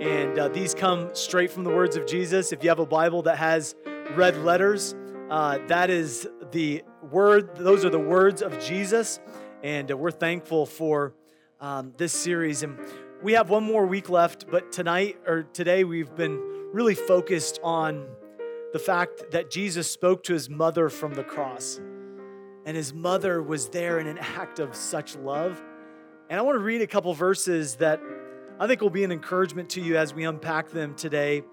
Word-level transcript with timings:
And 0.00 0.38
uh, 0.38 0.48
these 0.48 0.72
come 0.72 1.10
straight 1.12 1.50
from 1.50 1.62
the 1.62 1.68
words 1.68 1.94
of 1.94 2.06
Jesus. 2.06 2.52
If 2.52 2.64
you 2.64 2.70
have 2.70 2.78
a 2.78 2.86
Bible 2.86 3.20
that 3.22 3.36
has 3.36 3.74
red 4.14 4.34
letters, 4.38 4.94
uh, 5.28 5.58
that 5.66 5.90
is 5.90 6.26
the 6.52 6.82
word, 7.10 7.54
those 7.56 7.84
are 7.84 7.90
the 7.90 7.98
words 7.98 8.40
of 8.40 8.58
Jesus. 8.58 9.20
And 9.62 9.92
uh, 9.92 9.98
we're 9.98 10.10
thankful 10.10 10.64
for 10.64 11.12
um, 11.60 11.92
this 11.98 12.14
series. 12.14 12.62
And 12.62 12.78
we 13.22 13.34
have 13.34 13.50
one 13.50 13.62
more 13.62 13.84
week 13.84 14.08
left, 14.08 14.46
but 14.50 14.72
tonight 14.72 15.18
or 15.26 15.42
today 15.42 15.84
we've 15.84 16.14
been 16.16 16.40
really 16.72 16.94
focused 16.94 17.60
on 17.62 18.06
the 18.72 18.78
fact 18.78 19.32
that 19.32 19.50
Jesus 19.50 19.90
spoke 19.90 20.22
to 20.24 20.32
his 20.32 20.48
mother 20.48 20.88
from 20.88 21.12
the 21.12 21.24
cross. 21.24 21.78
And 22.64 22.74
his 22.74 22.94
mother 22.94 23.42
was 23.42 23.68
there 23.68 23.98
in 23.98 24.06
an 24.06 24.16
act 24.16 24.60
of 24.60 24.74
such 24.74 25.14
love. 25.16 25.62
And 26.30 26.38
I 26.38 26.42
want 26.42 26.56
to 26.56 26.62
read 26.62 26.80
a 26.80 26.86
couple 26.86 27.12
verses 27.12 27.76
that 27.76 28.00
I 28.60 28.66
think 28.66 28.82
will 28.82 28.90
be 28.90 29.04
an 29.04 29.10
encouragement 29.10 29.70
to 29.70 29.80
you 29.80 29.96
as 29.96 30.12
we 30.12 30.24
unpack 30.24 30.68
them 30.68 30.94
today. 30.94 31.44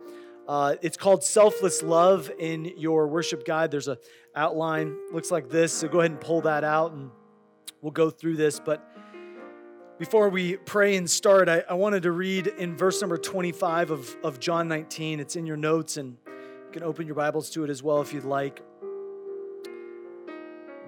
Uh, 0.46 0.76
it's 0.82 0.98
called 0.98 1.24
Selfless 1.24 1.82
Love 1.82 2.30
in 2.38 2.66
your 2.76 3.08
worship 3.08 3.46
guide. 3.46 3.72
There's 3.72 3.88
a 3.88 3.98
outline, 4.36 4.98
looks 5.14 5.32
like 5.32 5.48
this. 5.48 5.72
So 5.72 5.88
go 5.88 6.02
ahead 6.02 6.12
and 6.12 6.20
pull 6.20 6.42
that 6.42 6.66
out 6.66 6.92
and 6.92 7.10
we'll 7.82 7.94
go 7.94 8.10
through 8.10 8.36
this. 8.36 8.60
But 8.60 8.86
before 9.98 10.28
we 10.28 10.58
pray 10.58 10.98
and 10.98 11.10
start, 11.10 11.48
I, 11.48 11.64
I 11.70 11.76
wanted 11.76 12.04
to 12.04 12.12
read 12.12 12.48
in 12.48 12.76
verse 12.76 13.00
number 13.00 13.18
25 13.18 13.92
of, 13.92 14.18
of 14.22 14.42
John 14.42 14.68
19. 14.68 15.22
It's 15.22 15.38
in 15.38 15.46
your 15.46 15.56
notes 15.56 15.96
and 15.96 16.18
you 16.28 16.72
can 16.74 16.84
open 16.84 17.06
your 17.06 17.16
Bibles 17.16 17.50
to 17.52 17.64
it 17.64 17.70
as 17.70 17.82
well 17.82 18.02
if 18.02 18.14
you'd 18.14 18.26
like. 18.26 18.62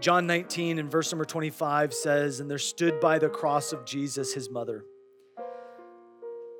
John 0.02 0.28
19 0.28 0.80
and 0.80 0.92
verse 0.92 1.14
number 1.14 1.24
25 1.24 1.94
says, 1.94 2.42
And 2.42 2.52
there 2.52 2.58
stood 2.58 3.00
by 3.00 3.20
the 3.20 3.30
cross 3.30 3.72
of 3.72 3.86
Jesus 3.86 4.34
his 4.34 4.50
mother 4.50 4.84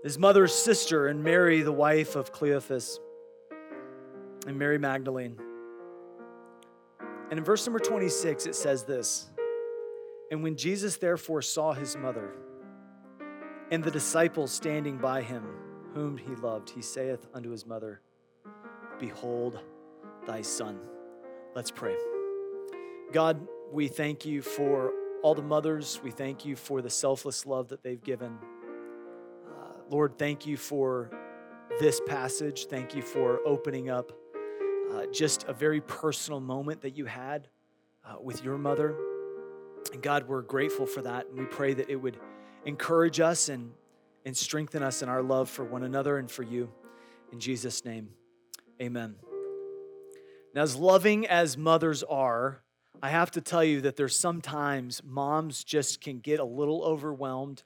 his 0.04 0.18
mother's 0.18 0.54
sister, 0.54 1.08
and 1.08 1.24
Mary, 1.24 1.62
the 1.62 1.72
wife 1.72 2.16
of 2.16 2.32
Cleophas, 2.32 3.00
and 4.48 4.58
Mary 4.58 4.78
Magdalene. 4.78 5.38
And 7.30 7.38
in 7.38 7.44
verse 7.44 7.66
number 7.66 7.80
26, 7.80 8.48
it 8.48 8.56
says 8.56 8.84
this 8.84 9.30
And 10.32 10.42
when 10.42 10.56
Jesus 10.56 10.98
therefore 10.98 11.42
saw 11.42 11.74
his 11.74 11.96
mother 11.98 12.32
and 13.72 13.84
the 13.84 13.92
disciples 13.92 14.52
standing 14.52 14.98
by 14.98 15.22
him, 15.22 15.44
whom 15.94 16.18
he 16.18 16.34
loved, 16.36 16.70
he 16.70 16.82
saith 16.82 17.28
unto 17.34 17.50
his 17.50 17.66
mother, 17.66 18.02
Behold 19.00 19.60
thy 20.26 20.42
son. 20.42 20.80
Let's 21.56 21.72
pray. 21.72 21.96
God, 23.12 23.48
we 23.72 23.88
thank 23.88 24.26
you 24.26 24.42
for 24.42 24.94
all 25.24 25.36
the 25.36 25.42
mothers. 25.42 26.00
We 26.04 26.12
thank 26.12 26.46
you 26.46 26.56
for 26.56 26.82
the 26.82 26.90
selfless 26.90 27.46
love 27.46 27.70
that 27.70 27.84
they've 27.84 28.04
given. 28.04 28.38
Lord, 29.90 30.20
thank 30.20 30.46
you 30.46 30.56
for 30.56 31.10
this 31.80 32.00
passage. 32.06 32.68
Thank 32.68 32.94
you 32.94 33.02
for 33.02 33.40
opening 33.44 33.90
up 33.90 34.12
uh, 34.94 35.08
just 35.12 35.46
a 35.46 35.54
very 35.54 35.82
personal 35.82 36.40
moment 36.40 36.82
that 36.82 36.96
you 36.96 37.06
had 37.06 37.48
uh, 38.06 38.18
with 38.22 38.44
your 38.44 38.60
mother. 38.60 38.96
And 39.92 40.04
God, 40.04 40.28
we're 40.28 40.44
grateful 40.44 40.86
for 40.86 41.02
that. 41.02 41.28
And 41.28 41.40
we 41.40 41.46
pray 41.46 41.74
that 41.74 41.90
it 41.90 41.96
would 41.96 42.20
encourage 42.66 43.20
us 43.20 43.50
and, 43.50 43.72
and 44.26 44.38
strengthen 44.38 44.84
us 44.84 45.02
in 45.02 45.10
our 45.10 45.24
love 45.24 45.50
for 45.50 45.66
one 45.66 45.82
another 45.82 46.20
and 46.20 46.30
for 46.30 46.44
you. 46.44 46.70
In 47.32 47.40
Jesus' 47.40 47.84
name, 47.84 48.10
amen. 48.80 49.16
Now, 50.54 50.62
as 50.62 50.76
loving 50.76 51.26
as 51.26 51.58
mothers 51.58 52.04
are, 52.04 52.62
I 53.02 53.10
have 53.10 53.32
to 53.32 53.42
tell 53.42 53.64
you 53.64 53.82
that 53.82 53.96
there's 53.96 54.20
sometimes 54.20 55.02
moms 55.04 55.64
just 55.64 56.00
can 56.00 56.20
get 56.20 56.40
a 56.40 56.46
little 56.46 56.84
overwhelmed 56.84 57.64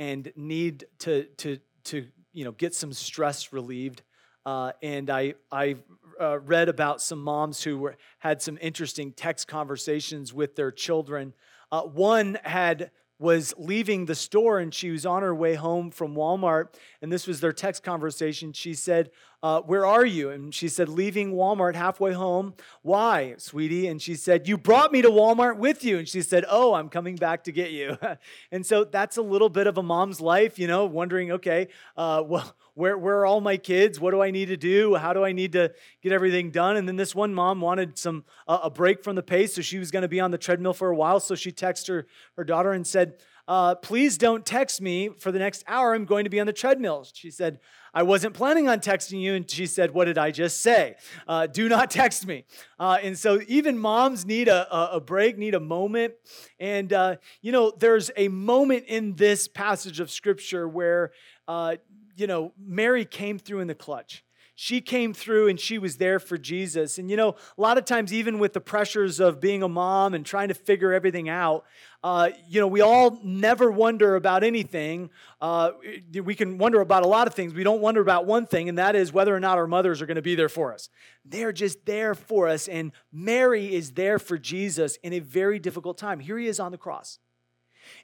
and 0.00 0.32
need 0.34 0.86
to 0.98 1.24
to 1.36 1.58
to 1.84 2.06
you 2.32 2.44
know 2.44 2.52
get 2.52 2.74
some 2.74 2.92
stress 2.92 3.52
relieved. 3.52 4.02
Uh, 4.46 4.72
and 4.82 5.10
I 5.10 5.34
I 5.52 5.76
uh, 6.18 6.40
read 6.40 6.70
about 6.70 7.02
some 7.02 7.22
moms 7.22 7.62
who 7.62 7.78
were, 7.78 7.96
had 8.18 8.40
some 8.40 8.58
interesting 8.60 9.12
text 9.12 9.46
conversations 9.46 10.32
with 10.32 10.56
their 10.56 10.72
children. 10.72 11.34
Uh, 11.70 11.82
one 11.82 12.38
had 12.42 12.90
was 13.18 13.52
leaving 13.58 14.06
the 14.06 14.14
store 14.14 14.58
and 14.58 14.72
she 14.72 14.90
was 14.90 15.04
on 15.04 15.20
her 15.22 15.34
way 15.34 15.54
home 15.54 15.90
from 15.90 16.14
Walmart. 16.14 16.68
And 17.02 17.12
this 17.12 17.26
was 17.26 17.40
their 17.40 17.52
text 17.52 17.82
conversation. 17.82 18.54
She 18.54 18.72
said, 18.72 19.10
uh, 19.42 19.60
Where 19.62 19.86
are 19.86 20.04
you? 20.04 20.30
And 20.30 20.54
she 20.54 20.68
said, 20.68 20.88
Leaving 20.88 21.32
Walmart 21.32 21.74
halfway 21.74 22.12
home. 22.12 22.54
Why, 22.82 23.34
sweetie? 23.38 23.86
And 23.86 24.00
she 24.00 24.14
said, 24.14 24.46
You 24.46 24.58
brought 24.58 24.92
me 24.92 25.02
to 25.02 25.08
Walmart 25.08 25.56
with 25.56 25.84
you. 25.84 25.98
And 25.98 26.08
she 26.08 26.22
said, 26.22 26.44
Oh, 26.48 26.74
I'm 26.74 26.88
coming 26.88 27.16
back 27.16 27.44
to 27.44 27.52
get 27.52 27.70
you. 27.70 27.96
and 28.52 28.64
so 28.64 28.84
that's 28.84 29.16
a 29.16 29.22
little 29.22 29.48
bit 29.48 29.66
of 29.66 29.78
a 29.78 29.82
mom's 29.82 30.20
life, 30.20 30.58
you 30.58 30.66
know, 30.66 30.84
wondering, 30.84 31.32
okay, 31.32 31.68
uh, 31.96 32.22
well, 32.26 32.54
where, 32.74 32.96
where 32.96 33.18
are 33.18 33.26
all 33.26 33.40
my 33.40 33.56
kids? 33.56 34.00
What 34.00 34.12
do 34.12 34.22
I 34.22 34.30
need 34.30 34.46
to 34.46 34.56
do? 34.56 34.94
How 34.94 35.12
do 35.12 35.24
I 35.24 35.32
need 35.32 35.52
to 35.52 35.72
get 36.02 36.12
everything 36.12 36.50
done? 36.50 36.76
And 36.76 36.88
then 36.88 36.96
this 36.96 37.14
one 37.14 37.34
mom 37.34 37.60
wanted 37.60 37.98
some 37.98 38.24
uh, 38.46 38.60
a 38.64 38.70
break 38.70 39.02
from 39.02 39.16
the 39.16 39.22
pace, 39.22 39.54
so 39.54 39.62
she 39.62 39.78
was 39.78 39.90
going 39.90 40.02
to 40.02 40.08
be 40.08 40.20
on 40.20 40.30
the 40.30 40.38
treadmill 40.38 40.72
for 40.72 40.88
a 40.88 40.96
while. 40.96 41.20
So 41.20 41.34
she 41.34 41.52
texted 41.52 41.88
her, 41.88 42.06
her 42.36 42.44
daughter 42.44 42.72
and 42.72 42.86
said, 42.86 43.14
uh, 43.50 43.74
Please 43.74 44.16
don't 44.16 44.46
text 44.46 44.80
me 44.80 45.08
for 45.08 45.32
the 45.32 45.38
next 45.38 45.64
hour. 45.66 45.92
I'm 45.92 46.04
going 46.04 46.24
to 46.24 46.30
be 46.30 46.38
on 46.38 46.46
the 46.46 46.52
treadmill. 46.52 47.04
She 47.12 47.30
said, 47.30 47.58
I 47.92 48.04
wasn't 48.04 48.34
planning 48.34 48.68
on 48.68 48.78
texting 48.78 49.20
you. 49.20 49.34
And 49.34 49.50
she 49.50 49.66
said, 49.66 49.90
What 49.90 50.04
did 50.04 50.18
I 50.18 50.30
just 50.30 50.60
say? 50.60 50.94
Uh, 51.26 51.46
do 51.48 51.68
not 51.68 51.90
text 52.00 52.26
me. 52.26 52.44
Uh, 52.78 52.98
and 53.02 53.18
so 53.18 53.40
even 53.48 53.76
moms 53.76 54.24
need 54.24 54.46
a, 54.46 54.94
a 54.94 55.00
break, 55.00 55.36
need 55.36 55.54
a 55.54 55.60
moment. 55.60 56.14
And, 56.60 56.92
uh, 56.92 57.16
you 57.42 57.50
know, 57.50 57.72
there's 57.76 58.12
a 58.16 58.28
moment 58.28 58.84
in 58.86 59.16
this 59.16 59.48
passage 59.48 59.98
of 59.98 60.10
scripture 60.10 60.68
where 60.68 61.10
uh, 61.48 61.74
you 62.20 62.26
know, 62.26 62.52
Mary 62.58 63.04
came 63.04 63.38
through 63.38 63.60
in 63.60 63.66
the 63.66 63.74
clutch. 63.74 64.22
She 64.62 64.82
came 64.82 65.14
through 65.14 65.48
and 65.48 65.58
she 65.58 65.78
was 65.78 65.96
there 65.96 66.18
for 66.18 66.36
Jesus. 66.36 66.98
And 66.98 67.08
you 67.10 67.16
know, 67.16 67.30
a 67.56 67.60
lot 67.62 67.78
of 67.78 67.86
times, 67.86 68.12
even 68.12 68.38
with 68.38 68.52
the 68.52 68.60
pressures 68.60 69.18
of 69.18 69.40
being 69.40 69.62
a 69.62 69.68
mom 69.70 70.12
and 70.12 70.24
trying 70.24 70.48
to 70.48 70.54
figure 70.54 70.92
everything 70.92 71.30
out, 71.30 71.64
uh, 72.04 72.28
you 72.46 72.60
know, 72.60 72.66
we 72.66 72.82
all 72.82 73.18
never 73.24 73.70
wonder 73.70 74.16
about 74.16 74.44
anything. 74.44 75.08
Uh, 75.40 75.70
we 76.12 76.34
can 76.34 76.58
wonder 76.58 76.82
about 76.82 77.04
a 77.04 77.08
lot 77.08 77.26
of 77.26 77.32
things. 77.32 77.54
We 77.54 77.64
don't 77.64 77.80
wonder 77.80 78.02
about 78.02 78.26
one 78.26 78.46
thing, 78.46 78.68
and 78.68 78.76
that 78.76 78.94
is 78.94 79.14
whether 79.14 79.34
or 79.34 79.40
not 79.40 79.56
our 79.56 79.66
mothers 79.66 80.02
are 80.02 80.06
going 80.06 80.16
to 80.16 80.20
be 80.20 80.34
there 80.34 80.50
for 80.50 80.74
us. 80.74 80.90
They're 81.24 81.52
just 81.52 81.86
there 81.86 82.14
for 82.14 82.46
us. 82.46 82.68
And 82.68 82.92
Mary 83.10 83.74
is 83.74 83.92
there 83.92 84.18
for 84.18 84.36
Jesus 84.36 84.98
in 85.02 85.14
a 85.14 85.20
very 85.20 85.58
difficult 85.58 85.96
time. 85.96 86.20
Here 86.20 86.36
he 86.36 86.48
is 86.48 86.60
on 86.60 86.70
the 86.70 86.76
cross. 86.76 87.18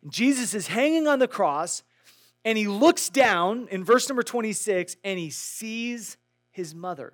Jesus 0.09 0.55
is 0.55 0.69
hanging 0.69 1.07
on 1.07 1.19
the 1.19 1.29
cross 1.29 1.83
and 2.47 2.57
he 2.57 2.67
looks 2.67 3.11
down 3.11 3.69
in 3.71 3.85
verse 3.85 4.09
number 4.09 4.23
26 4.23 4.97
and 5.05 5.19
he 5.19 5.29
sees 5.29 6.17
his 6.57 6.75
mother. 6.75 7.13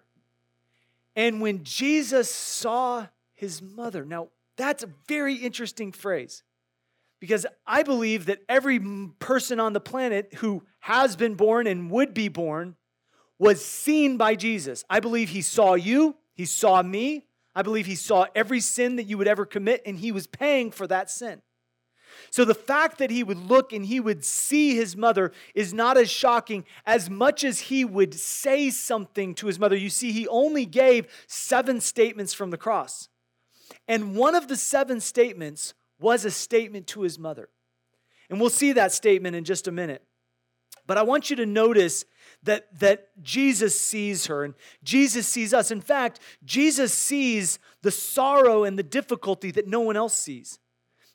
And 1.16 1.40
when 1.40 1.64
Jesus 1.64 2.32
saw 2.32 3.08
his 3.34 3.60
mother, 3.60 4.04
now 4.04 4.28
that's 4.56 4.84
a 4.84 4.88
very 5.08 5.34
interesting 5.34 5.90
phrase 5.90 6.44
because 7.18 7.44
I 7.66 7.82
believe 7.82 8.26
that 8.26 8.38
every 8.48 8.80
person 9.18 9.58
on 9.58 9.72
the 9.72 9.80
planet 9.80 10.34
who 10.34 10.62
has 10.78 11.16
been 11.16 11.34
born 11.34 11.66
and 11.66 11.90
would 11.90 12.14
be 12.14 12.28
born 12.28 12.76
was 13.36 13.64
seen 13.64 14.16
by 14.16 14.36
Jesus. 14.36 14.84
I 14.88 15.00
believe 15.00 15.30
he 15.30 15.42
saw 15.42 15.74
you, 15.74 16.16
he 16.34 16.44
saw 16.44 16.80
me. 16.80 17.26
I 17.54 17.62
believe 17.62 17.84
he 17.84 17.96
saw 17.96 18.26
every 18.34 18.60
sin 18.60 18.96
that 18.96 19.04
you 19.04 19.18
would 19.18 19.28
ever 19.28 19.44
commit, 19.44 19.82
and 19.84 19.98
he 19.98 20.10
was 20.10 20.26
paying 20.26 20.70
for 20.70 20.86
that 20.86 21.10
sin. 21.10 21.42
So 22.30 22.44
the 22.44 22.54
fact 22.54 22.98
that 22.98 23.10
he 23.10 23.22
would 23.22 23.38
look 23.38 23.72
and 23.72 23.84
he 23.84 24.00
would 24.00 24.24
see 24.24 24.74
his 24.74 24.96
mother 24.96 25.32
is 25.54 25.72
not 25.72 25.96
as 25.96 26.10
shocking 26.10 26.64
as 26.86 27.10
much 27.10 27.44
as 27.44 27.60
he 27.60 27.84
would 27.84 28.14
say 28.14 28.70
something 28.70 29.34
to 29.36 29.46
his 29.46 29.58
mother. 29.58 29.76
You 29.76 29.90
see, 29.90 30.12
he 30.12 30.26
only 30.28 30.66
gave 30.66 31.06
seven 31.26 31.80
statements 31.80 32.34
from 32.34 32.50
the 32.50 32.56
cross. 32.56 33.08
And 33.88 34.16
one 34.16 34.34
of 34.34 34.48
the 34.48 34.56
seven 34.56 35.00
statements 35.00 35.74
was 35.98 36.24
a 36.24 36.30
statement 36.30 36.86
to 36.88 37.02
his 37.02 37.18
mother. 37.18 37.48
And 38.28 38.40
we'll 38.40 38.50
see 38.50 38.72
that 38.72 38.92
statement 38.92 39.36
in 39.36 39.44
just 39.44 39.68
a 39.68 39.72
minute. 39.72 40.02
But 40.86 40.98
I 40.98 41.02
want 41.02 41.30
you 41.30 41.36
to 41.36 41.46
notice 41.46 42.04
that, 42.42 42.78
that 42.80 43.08
Jesus 43.22 43.78
sees 43.78 44.26
her 44.26 44.44
and 44.44 44.54
Jesus 44.82 45.28
sees 45.28 45.54
us. 45.54 45.70
In 45.70 45.80
fact, 45.80 46.18
Jesus 46.44 46.92
sees 46.92 47.58
the 47.82 47.90
sorrow 47.90 48.64
and 48.64 48.78
the 48.78 48.82
difficulty 48.82 49.50
that 49.52 49.68
no 49.68 49.80
one 49.80 49.96
else 49.96 50.14
sees. 50.14 50.58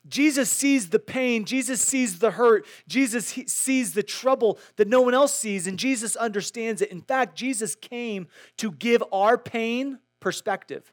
Jesus 0.08 0.50
sees 0.50 0.90
the 0.90 0.98
pain, 0.98 1.44
Jesus 1.44 1.80
sees 1.80 2.18
the 2.18 2.32
hurt, 2.32 2.66
Jesus 2.86 3.26
sees 3.46 3.94
the 3.94 4.02
trouble 4.02 4.58
that 4.76 4.88
no 4.88 5.00
one 5.00 5.14
else 5.14 5.34
sees, 5.34 5.66
and 5.66 5.78
Jesus 5.78 6.16
understands 6.16 6.82
it. 6.82 6.90
In 6.90 7.00
fact, 7.00 7.36
Jesus 7.36 7.74
came 7.74 8.28
to 8.56 8.70
give 8.70 9.02
our 9.12 9.38
pain 9.38 9.98
perspective. 10.20 10.92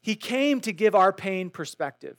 He 0.00 0.14
came 0.14 0.60
to 0.60 0.72
give 0.72 0.94
our 0.94 1.12
pain 1.12 1.50
perspective. 1.50 2.16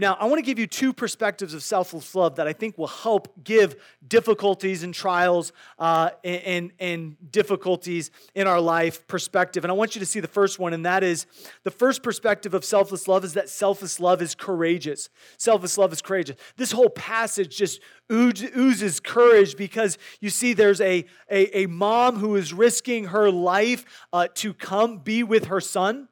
Now, 0.00 0.16
I 0.18 0.24
want 0.24 0.38
to 0.38 0.42
give 0.42 0.58
you 0.58 0.66
two 0.66 0.94
perspectives 0.94 1.52
of 1.52 1.62
selfless 1.62 2.14
love 2.14 2.36
that 2.36 2.48
I 2.48 2.54
think 2.54 2.78
will 2.78 2.86
help 2.86 3.44
give 3.44 3.76
difficulties 4.08 4.82
and 4.82 4.94
trials 4.94 5.52
uh, 5.78 6.08
and, 6.24 6.72
and 6.80 7.16
difficulties 7.30 8.10
in 8.34 8.46
our 8.46 8.62
life 8.62 9.06
perspective. 9.08 9.62
And 9.62 9.70
I 9.70 9.74
want 9.74 9.94
you 9.94 9.98
to 9.98 10.06
see 10.06 10.20
the 10.20 10.26
first 10.26 10.58
one, 10.58 10.72
and 10.72 10.86
that 10.86 11.04
is 11.04 11.26
the 11.64 11.70
first 11.70 12.02
perspective 12.02 12.54
of 12.54 12.64
selfless 12.64 13.08
love 13.08 13.26
is 13.26 13.34
that 13.34 13.50
selfless 13.50 14.00
love 14.00 14.22
is 14.22 14.34
courageous. 14.34 15.10
Selfless 15.36 15.76
love 15.76 15.92
is 15.92 16.00
courageous. 16.00 16.36
This 16.56 16.72
whole 16.72 16.88
passage 16.88 17.54
just 17.54 17.82
oozes 18.10 19.00
courage 19.00 19.54
because 19.54 19.98
you 20.18 20.30
see 20.30 20.54
there's 20.54 20.80
a, 20.80 21.04
a, 21.30 21.64
a 21.64 21.66
mom 21.66 22.16
who 22.16 22.36
is 22.36 22.54
risking 22.54 23.08
her 23.08 23.30
life 23.30 23.84
uh, 24.14 24.28
to 24.36 24.54
come 24.54 24.96
be 24.96 25.22
with 25.22 25.48
her 25.48 25.60
son. 25.60 26.08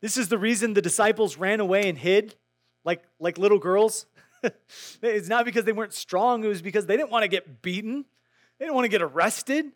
This 0.00 0.16
is 0.16 0.28
the 0.28 0.38
reason 0.38 0.72
the 0.72 0.80
disciples 0.80 1.36
ran 1.36 1.60
away 1.60 1.90
and 1.90 1.98
hid 1.98 2.36
like, 2.84 3.02
like 3.18 3.38
little 3.38 3.58
girls. 3.58 4.06
it's 5.02 5.28
not 5.28 5.44
because 5.44 5.64
they 5.64 5.72
weren't 5.72 5.94
strong, 5.94 6.44
it 6.44 6.48
was 6.48 6.62
because 6.62 6.86
they 6.86 6.96
didn't 6.96 7.10
want 7.10 7.22
to 7.22 7.28
get 7.28 7.62
beaten, 7.62 8.04
they 8.58 8.64
didn't 8.64 8.74
want 8.74 8.84
to 8.84 8.90
get 8.90 9.02
arrested. 9.02 9.66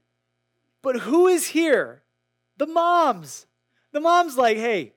But 0.82 1.00
who 1.00 1.26
is 1.26 1.48
here? 1.48 2.02
The 2.58 2.66
moms. 2.66 3.46
The 3.92 4.00
mom's 4.00 4.36
like, 4.36 4.56
hey, 4.56 4.92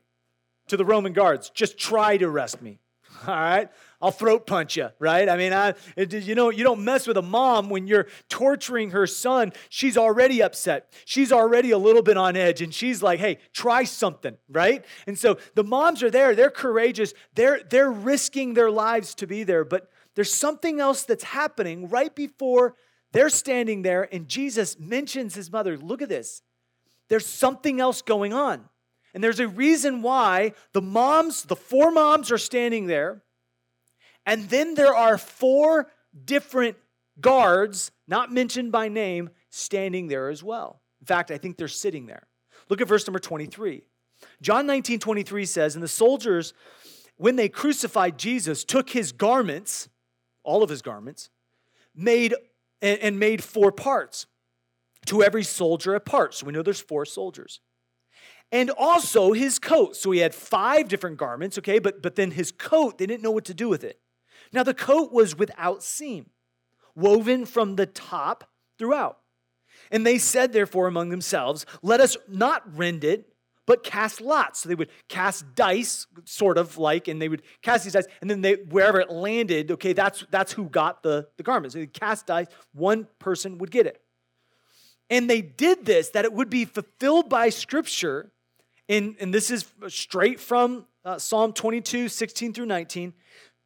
to 0.67 0.77
the 0.77 0.85
Roman 0.85 1.13
guards, 1.13 1.50
just 1.50 1.77
try 1.77 2.17
to 2.17 2.25
arrest 2.25 2.61
me. 2.61 2.79
All 3.27 3.36
right? 3.36 3.69
I'll 4.01 4.12
throat 4.12 4.48
punch 4.48 4.77
you, 4.77 4.89
right? 4.98 5.27
I 5.27 5.36
mean, 5.36 5.51
I, 5.51 5.74
it, 5.98 6.13
you 6.13 6.33
know, 6.33 6.50
you 6.50 6.63
don't 6.63 6.83
mess 6.86 7.06
with 7.06 7.18
a 7.18 7.21
mom 7.21 7.69
when 7.69 7.86
you're 7.86 8.07
torturing 8.30 8.92
her 8.92 9.06
son. 9.06 9.51
She's 9.68 9.98
already 9.98 10.42
upset. 10.42 10.94
She's 11.04 11.31
already 11.31 11.71
a 11.71 11.77
little 11.77 12.01
bit 12.01 12.16
on 12.16 12.38
edge, 12.38 12.62
and 12.62 12.74
she's 12.74 13.04
like, 13.04 13.19
"Hey, 13.19 13.39
try 13.51 13.83
something," 13.83 14.38
right? 14.50 14.86
And 15.06 15.19
so 15.19 15.38
the 15.56 15.66
moms 15.66 16.01
are 16.01 16.10
there. 16.10 16.33
They're 16.33 16.50
courageous. 16.50 17.13
They're 17.36 17.62
they're 17.69 17.92
risking 17.92 18.54
their 18.54 18.71
lives 18.71 19.16
to 19.16 19.27
be 19.27 19.44
there. 19.44 19.66
But 19.66 19.92
there's 20.16 20.33
something 20.33 20.80
else 20.80 21.04
that's 21.04 21.24
happening 21.24 21.89
right 21.89 22.16
before 22.16 22.75
they're 23.12 23.30
standing 23.30 23.81
there, 23.81 24.07
and 24.13 24.30
Jesus 24.30 24.80
mentions 24.80 25.36
his 25.36 25.51
mother. 25.51 25.77
Look 25.77 26.01
at 26.01 26.10
this. 26.10 26.42
There's 27.10 27.25
something 27.25 27.81
else 27.81 28.01
going 28.01 28.33
on. 28.33 28.69
And 29.13 29.23
there's 29.23 29.39
a 29.39 29.47
reason 29.47 30.01
why 30.01 30.53
the 30.73 30.81
moms, 30.81 31.44
the 31.44 31.56
four 31.56 31.91
moms, 31.91 32.31
are 32.31 32.38
standing 32.38 32.88
there 32.88 33.23
and 34.29 34.47
then 34.47 34.75
there 34.75 34.94
are 34.94 35.17
four 35.17 35.89
different 36.25 36.77
guards, 37.19 37.89
not 38.07 38.31
mentioned 38.31 38.71
by 38.71 38.88
name, 38.88 39.31
standing 39.50 40.07
there 40.07 40.29
as 40.29 40.44
well. 40.44 40.81
In 41.01 41.07
fact, 41.07 41.31
I 41.31 41.39
think 41.39 41.57
they're 41.57 41.67
sitting 41.67 42.06
there. 42.06 42.27
Look 42.69 42.79
at 42.79 42.88
verse 42.88 43.07
number 43.07 43.17
23. 43.17 43.81
John 44.39 44.67
19, 44.67 45.00
23 45.00 45.45
says, 45.45 45.73
And 45.73 45.83
the 45.83 45.88
soldiers, 45.88 46.53
when 47.17 47.38
they 47.38 47.50
crucified 47.50 48.19
Jesus, 48.19 48.63
took 48.63 48.91
his 48.91 49.11
garments, 49.11 49.89
all 50.44 50.61
of 50.61 50.69
his 50.69 50.83
garments, 50.83 51.31
made 51.95 52.35
and, 52.83 53.19
made 53.19 53.44
four 53.44 53.71
parts. 53.71 54.27
To 55.06 55.23
every 55.23 55.44
soldier 55.44 55.95
a 55.95 56.00
part. 56.00 56.35
So 56.35 56.45
we 56.45 56.51
know 56.51 56.61
there's 56.61 56.81
four 56.81 57.06
soldiers 57.06 57.61
and 58.51 58.69
also 58.72 59.31
his 59.31 59.60
coat. 59.60 59.96
So 59.96 60.12
he 60.12 60.19
had 60.19 60.34
five 60.34 60.88
different 60.88 61.18
garments, 61.18 61.57
okay, 61.57 61.80
but, 61.80 62.01
but 62.01 62.16
then 62.16 62.31
his 62.31 62.51
coat, 62.51 62.98
they 62.98 63.06
didn't 63.06 63.24
know 63.24 63.31
what 63.31 63.46
to 63.46 63.54
do 63.54 63.69
with 63.69 63.84
it. 63.84 64.00
Now 64.51 64.63
the 64.63 64.74
coat 64.74 65.12
was 65.12 65.38
without 65.38 65.84
seam, 65.84 66.30
woven 66.96 67.46
from 67.46 67.75
the 67.75 67.86
top 67.86 68.50
throughout. 68.78 69.19
And 69.92 70.06
they 70.06 70.18
said, 70.18 70.51
therefore, 70.51 70.88
among 70.88 71.10
themselves, 71.10 71.66
Let 71.81 72.01
us 72.01 72.18
not 72.28 72.63
rend 72.75 73.04
it, 73.04 73.34
but 73.66 73.84
cast 73.84 74.19
lots. 74.19 74.62
So 74.62 74.69
they 74.69 74.75
would 74.75 74.90
cast 75.07 75.54
dice, 75.54 76.07
sort 76.25 76.57
of 76.57 76.78
like, 76.80 77.07
and 77.07 77.22
they 77.22 77.30
would 77.30 77.44
cast 77.62 77.84
these 77.84 77.94
dice, 77.94 78.07
and 78.19 78.30
then 78.30 78.42
they 78.42 78.56
wherever 78.56 79.00
it 79.00 79.12
landed, 79.12 79.72
okay, 79.72 79.94
that's 79.94 80.25
that's 80.31 80.52
who 80.52 80.69
got 80.69 81.04
the, 81.04 81.28
the 81.38 81.44
garment. 81.44 81.74
So 81.74 81.80
they 81.80 81.86
cast 81.86 82.25
dice, 82.25 82.48
one 82.74 83.07
person 83.19 83.60
would 83.60 83.69
get 83.69 83.86
it. 83.86 84.02
And 85.10 85.30
they 85.30 85.42
did 85.42 85.86
this 85.86 86.10
that 86.10 86.25
it 86.25 86.34
would 86.34 86.50
be 86.50 86.66
fulfilled 86.66 87.30
by 87.30 87.50
scripture. 87.50 88.31
In, 88.89 89.15
and 89.19 89.31
this 89.31 89.51
is 89.51 89.65
straight 89.88 90.39
from 90.39 90.86
uh, 91.06 91.19
Psalm 91.19 91.53
22, 91.53 92.09
16 92.09 92.53
through 92.53 92.65
19 92.65 93.13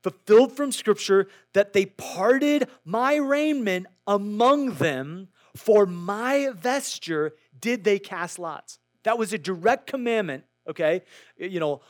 fulfilled 0.03 0.51
from 0.51 0.71
Scripture, 0.71 1.27
that 1.53 1.71
they 1.71 1.85
parted 1.85 2.67
my 2.83 3.15
raiment 3.15 3.87
among 4.05 4.73
them, 4.75 5.29
for 5.55 5.85
my 5.85 6.49
vesture 6.53 7.31
did 7.59 7.85
they 7.85 7.97
cast 7.97 8.37
lots. 8.37 8.79
That 9.03 9.17
was 9.17 9.31
a 9.31 9.37
direct 9.37 9.87
commandment, 9.87 10.43
okay? 10.67 11.03
You 11.37 11.61
know, 11.61 11.81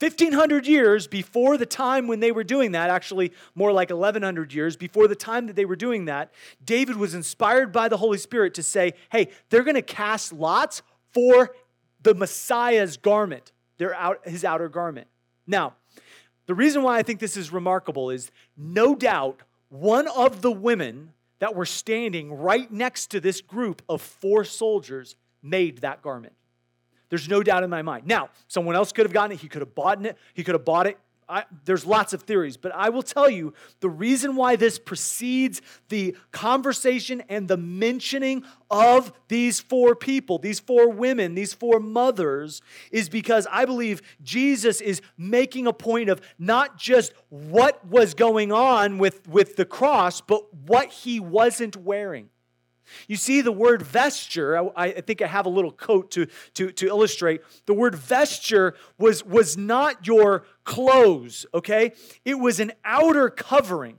1500 0.00 0.66
years 0.66 1.06
before 1.06 1.56
the 1.56 1.66
time 1.66 2.08
when 2.08 2.18
they 2.18 2.32
were 2.32 2.42
doing 2.42 2.72
that, 2.72 2.90
actually 2.90 3.32
more 3.54 3.72
like 3.72 3.90
1100 3.90 4.52
years 4.52 4.76
before 4.76 5.06
the 5.06 5.14
time 5.14 5.46
that 5.46 5.54
they 5.54 5.64
were 5.64 5.76
doing 5.76 6.06
that, 6.06 6.32
David 6.64 6.96
was 6.96 7.14
inspired 7.14 7.72
by 7.72 7.88
the 7.88 7.96
Holy 7.96 8.18
Spirit 8.18 8.54
to 8.54 8.62
say, 8.64 8.94
hey, 9.12 9.28
they're 9.48 9.62
going 9.62 9.76
to 9.76 9.82
cast 9.82 10.32
lots 10.32 10.82
for 11.12 11.54
the 12.04 12.14
Messiah's 12.14 12.96
garment, 12.96 13.50
their 13.78 13.94
out, 13.94 14.20
his 14.26 14.44
outer 14.44 14.68
garment. 14.68 15.08
Now, 15.46 15.74
the 16.46 16.54
reason 16.54 16.82
why 16.82 16.98
I 16.98 17.02
think 17.02 17.18
this 17.18 17.36
is 17.36 17.52
remarkable 17.52 18.10
is 18.10 18.30
no 18.56 18.94
doubt 18.94 19.40
one 19.70 20.06
of 20.08 20.42
the 20.42 20.52
women 20.52 21.12
that 21.40 21.54
were 21.54 21.66
standing 21.66 22.32
right 22.32 22.70
next 22.70 23.06
to 23.08 23.20
this 23.20 23.40
group 23.40 23.82
of 23.88 24.00
four 24.00 24.44
soldiers 24.44 25.16
made 25.42 25.78
that 25.78 26.00
garment. 26.00 26.34
There's 27.08 27.28
no 27.28 27.42
doubt 27.42 27.64
in 27.64 27.70
my 27.70 27.82
mind. 27.82 28.06
Now, 28.06 28.30
someone 28.48 28.76
else 28.76 28.92
could 28.92 29.04
have 29.04 29.12
gotten 29.12 29.32
it. 29.32 29.40
He 29.40 29.48
could 29.48 29.62
have 29.62 29.74
bought 29.74 30.04
it. 30.04 30.16
He 30.34 30.44
could 30.44 30.54
have 30.54 30.64
bought 30.64 30.86
it 30.86 30.98
I, 31.28 31.44
there's 31.64 31.86
lots 31.86 32.12
of 32.12 32.22
theories, 32.22 32.56
but 32.56 32.74
I 32.74 32.90
will 32.90 33.02
tell 33.02 33.30
you 33.30 33.54
the 33.80 33.88
reason 33.88 34.36
why 34.36 34.56
this 34.56 34.78
precedes 34.78 35.62
the 35.88 36.16
conversation 36.32 37.22
and 37.28 37.48
the 37.48 37.56
mentioning 37.56 38.44
of 38.70 39.12
these 39.28 39.60
four 39.60 39.94
people, 39.94 40.38
these 40.38 40.60
four 40.60 40.90
women, 40.90 41.34
these 41.34 41.54
four 41.54 41.80
mothers, 41.80 42.62
is 42.90 43.08
because 43.08 43.46
I 43.50 43.64
believe 43.64 44.02
Jesus 44.22 44.80
is 44.80 45.00
making 45.16 45.66
a 45.66 45.72
point 45.72 46.10
of 46.10 46.20
not 46.38 46.76
just 46.76 47.12
what 47.28 47.86
was 47.86 48.14
going 48.14 48.52
on 48.52 48.98
with, 48.98 49.26
with 49.28 49.56
the 49.56 49.64
cross, 49.64 50.20
but 50.20 50.52
what 50.52 50.90
he 50.90 51.20
wasn't 51.20 51.76
wearing. 51.76 52.28
You 53.08 53.16
see, 53.16 53.40
the 53.40 53.52
word 53.52 53.82
vesture, 53.82 54.56
I, 54.58 54.70
I, 54.76 55.00
think 55.00 55.22
I 55.22 55.26
have 55.26 55.46
a 55.46 55.50
little 55.50 55.72
coat 55.72 56.10
to, 56.12 56.26
to, 56.54 56.70
to 56.72 56.86
illustrate. 56.86 57.42
The 57.66 57.74
word 57.74 57.94
vesture 57.94 58.74
was, 58.98 59.24
was 59.24 59.56
not 59.56 60.06
your 60.06 60.44
clothes, 60.64 61.46
okay? 61.54 61.92
It 62.24 62.34
was 62.34 62.60
an 62.60 62.72
outer 62.84 63.30
covering. 63.30 63.98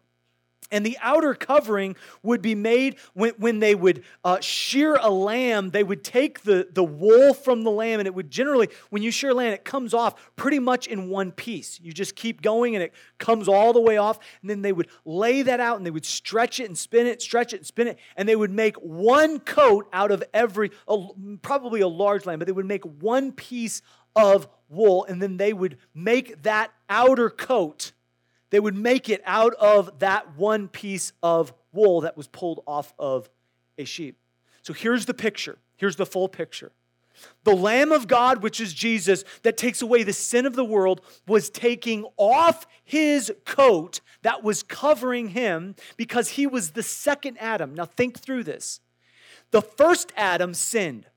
And 0.72 0.86
the 0.86 0.98
outer 1.02 1.36
covering 1.36 1.96
would 2.24 2.42
be 2.42 2.56
made 2.56 2.98
when, 3.14 3.34
when 3.38 3.60
they 3.60 3.76
would 3.76 4.04
uh, 4.24 4.40
shear 4.40 4.96
a 5.00 5.10
lamb, 5.10 5.70
they 5.70 5.84
would 5.84 6.04
take 6.04 6.42
the, 6.42 6.68
the 6.72 6.84
wool 6.84 7.34
from 7.36 7.64
the 7.64 7.70
lamb, 7.70 8.00
and 8.00 8.08
it 8.08 8.16
would 8.16 8.32
generally, 8.32 8.70
when 8.90 9.04
you 9.04 9.12
shear 9.12 9.34
lamb, 9.34 9.54
it 9.54 9.64
comes 9.64 9.94
off 9.94 10.36
pretty 10.36 10.58
much 10.58 10.88
in 10.88 11.10
one 11.10 11.32
piece. 11.32 11.80
You 11.82 11.94
just 11.94 12.16
keep 12.16 12.42
going 12.42 12.76
and 12.76 12.84
it 12.84 12.94
comes 13.20 13.48
all 13.48 13.74
the 13.74 13.82
way 13.82 13.98
off. 13.98 14.20
And 14.42 14.50
then 14.50 14.62
they 14.62 14.74
would 14.74 14.88
lay 15.06 15.44
that 15.44 15.60
out 15.60 15.78
and 15.78 15.86
they 15.86 15.92
would 15.92 16.06
stretch 16.06 16.60
it 16.60 16.66
and 16.66 16.78
spin 16.78 17.06
it, 17.06 17.22
stretch 17.22 17.54
it 17.54 17.58
and 17.58 17.66
spin 17.66 17.88
it. 17.88 18.00
And 18.18 18.28
they 18.28 18.36
would 18.36 18.52
make 18.52 18.76
one 18.78 19.40
coat 19.40 19.88
out 19.94 20.12
of 20.12 20.24
every, 20.34 20.72
probably 21.42 21.82
a 21.82 21.88
large 21.88 22.26
lamb, 22.26 22.40
but 22.40 22.48
they 22.48 22.52
would 22.52 22.66
make 22.66 22.84
one 22.84 23.32
piece 23.32 23.82
of 24.16 24.48
wool. 24.70 25.06
And 25.06 25.22
then 25.22 25.38
they 25.38 25.54
would 25.54 25.78
make 25.94 26.42
that 26.44 26.72
outer 26.90 27.30
coat 27.30 27.92
they 28.56 28.60
would 28.62 28.74
make 28.78 29.10
it 29.10 29.22
out 29.26 29.54
of 29.56 30.00
that 30.00 30.38
one 30.38 30.70
piece 30.70 31.12
of 31.22 31.54
wool 31.74 32.00
that 32.00 32.16
was 32.16 32.30
pulled 32.30 32.64
off 32.66 32.94
of 32.98 33.30
a 33.78 33.84
sheep. 33.84 34.18
So 34.62 34.72
here's 34.72 35.06
the 35.06 35.14
picture. 35.14 35.58
Here's 35.76 35.98
the 35.98 36.06
full 36.06 36.30
picture. 36.30 36.72
The 37.44 37.54
Lamb 37.54 37.92
of 37.92 38.08
God, 38.08 38.42
which 38.42 38.62
is 38.62 38.74
Jesus, 38.74 39.26
that 39.44 39.58
takes 39.58 39.82
away 39.82 40.04
the 40.04 40.14
sin 40.14 40.46
of 40.46 40.56
the 40.56 40.64
world, 40.64 41.02
was 41.28 41.50
taking 41.50 42.06
off 42.16 42.66
his 42.82 43.30
coat 43.44 44.00
that 44.22 44.42
was 44.42 44.64
covering 44.64 45.28
him 45.28 45.76
because 45.98 46.30
he 46.30 46.48
was 46.48 46.72
the 46.72 46.84
second 46.84 47.36
Adam. 47.42 47.76
Now, 47.76 47.84
think 47.84 48.22
through 48.22 48.46
this. 48.46 48.80
The 49.52 49.62
first 49.62 50.14
Adam 50.16 50.54
sinned. 50.54 51.08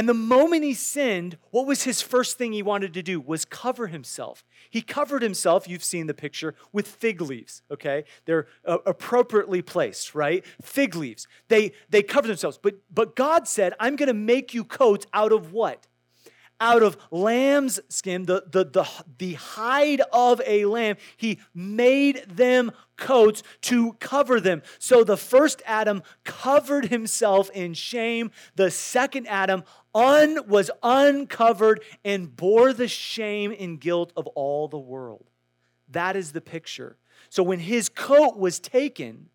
And 0.00 0.08
the 0.08 0.14
moment 0.14 0.64
he 0.64 0.72
sinned, 0.72 1.36
what 1.50 1.66
was 1.66 1.82
his 1.82 2.00
first 2.00 2.38
thing 2.38 2.54
he 2.54 2.62
wanted 2.62 2.94
to 2.94 3.02
do? 3.02 3.20
Was 3.20 3.44
cover 3.44 3.88
himself. 3.88 4.46
He 4.70 4.80
covered 4.80 5.20
himself, 5.20 5.68
you've 5.68 5.84
seen 5.84 6.06
the 6.06 6.14
picture, 6.14 6.54
with 6.72 6.88
fig 6.88 7.20
leaves, 7.20 7.60
okay? 7.70 8.04
They're 8.24 8.46
uh, 8.64 8.78
appropriately 8.86 9.60
placed, 9.60 10.14
right? 10.14 10.42
Fig 10.62 10.96
leaves. 10.96 11.28
They, 11.48 11.72
they 11.90 12.02
covered 12.02 12.28
themselves. 12.28 12.56
But, 12.56 12.76
but 12.90 13.14
God 13.14 13.46
said, 13.46 13.74
I'm 13.78 13.96
going 13.96 14.06
to 14.06 14.14
make 14.14 14.54
you 14.54 14.64
coats 14.64 15.06
out 15.12 15.32
of 15.32 15.52
what? 15.52 15.86
out 16.60 16.82
of 16.82 16.96
lamb's 17.10 17.80
skin, 17.88 18.26
the, 18.26 18.44
the, 18.50 18.64
the, 18.64 18.86
the 19.18 19.32
hide 19.34 20.02
of 20.12 20.40
a 20.46 20.66
lamb, 20.66 20.96
he 21.16 21.38
made 21.54 22.22
them 22.28 22.70
coats 22.96 23.42
to 23.62 23.94
cover 23.94 24.38
them. 24.40 24.62
So 24.78 25.02
the 25.02 25.16
first 25.16 25.62
Adam 25.64 26.02
covered 26.22 26.86
himself 26.86 27.50
in 27.50 27.72
shame. 27.72 28.30
The 28.56 28.70
second 28.70 29.26
Adam 29.26 29.64
un, 29.94 30.38
was 30.46 30.70
uncovered 30.82 31.82
and 32.04 32.34
bore 32.34 32.72
the 32.72 32.88
shame 32.88 33.54
and 33.58 33.80
guilt 33.80 34.12
of 34.16 34.26
all 34.28 34.68
the 34.68 34.78
world. 34.78 35.30
That 35.88 36.16
is 36.16 36.32
the 36.32 36.40
picture. 36.40 36.96
So 37.28 37.42
when 37.42 37.60
his 37.60 37.88
coat 37.88 38.36
was 38.36 38.58
taken, 38.58 39.28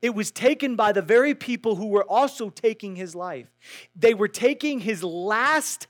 it 0.00 0.14
was 0.14 0.30
taken 0.30 0.74
by 0.74 0.92
the 0.92 1.02
very 1.02 1.34
people 1.34 1.76
who 1.76 1.86
were 1.86 2.04
also 2.04 2.50
taking 2.50 2.96
his 2.96 3.14
life. 3.14 3.46
They 3.94 4.14
were 4.14 4.28
taking 4.28 4.80
his 4.80 5.04
last 5.04 5.86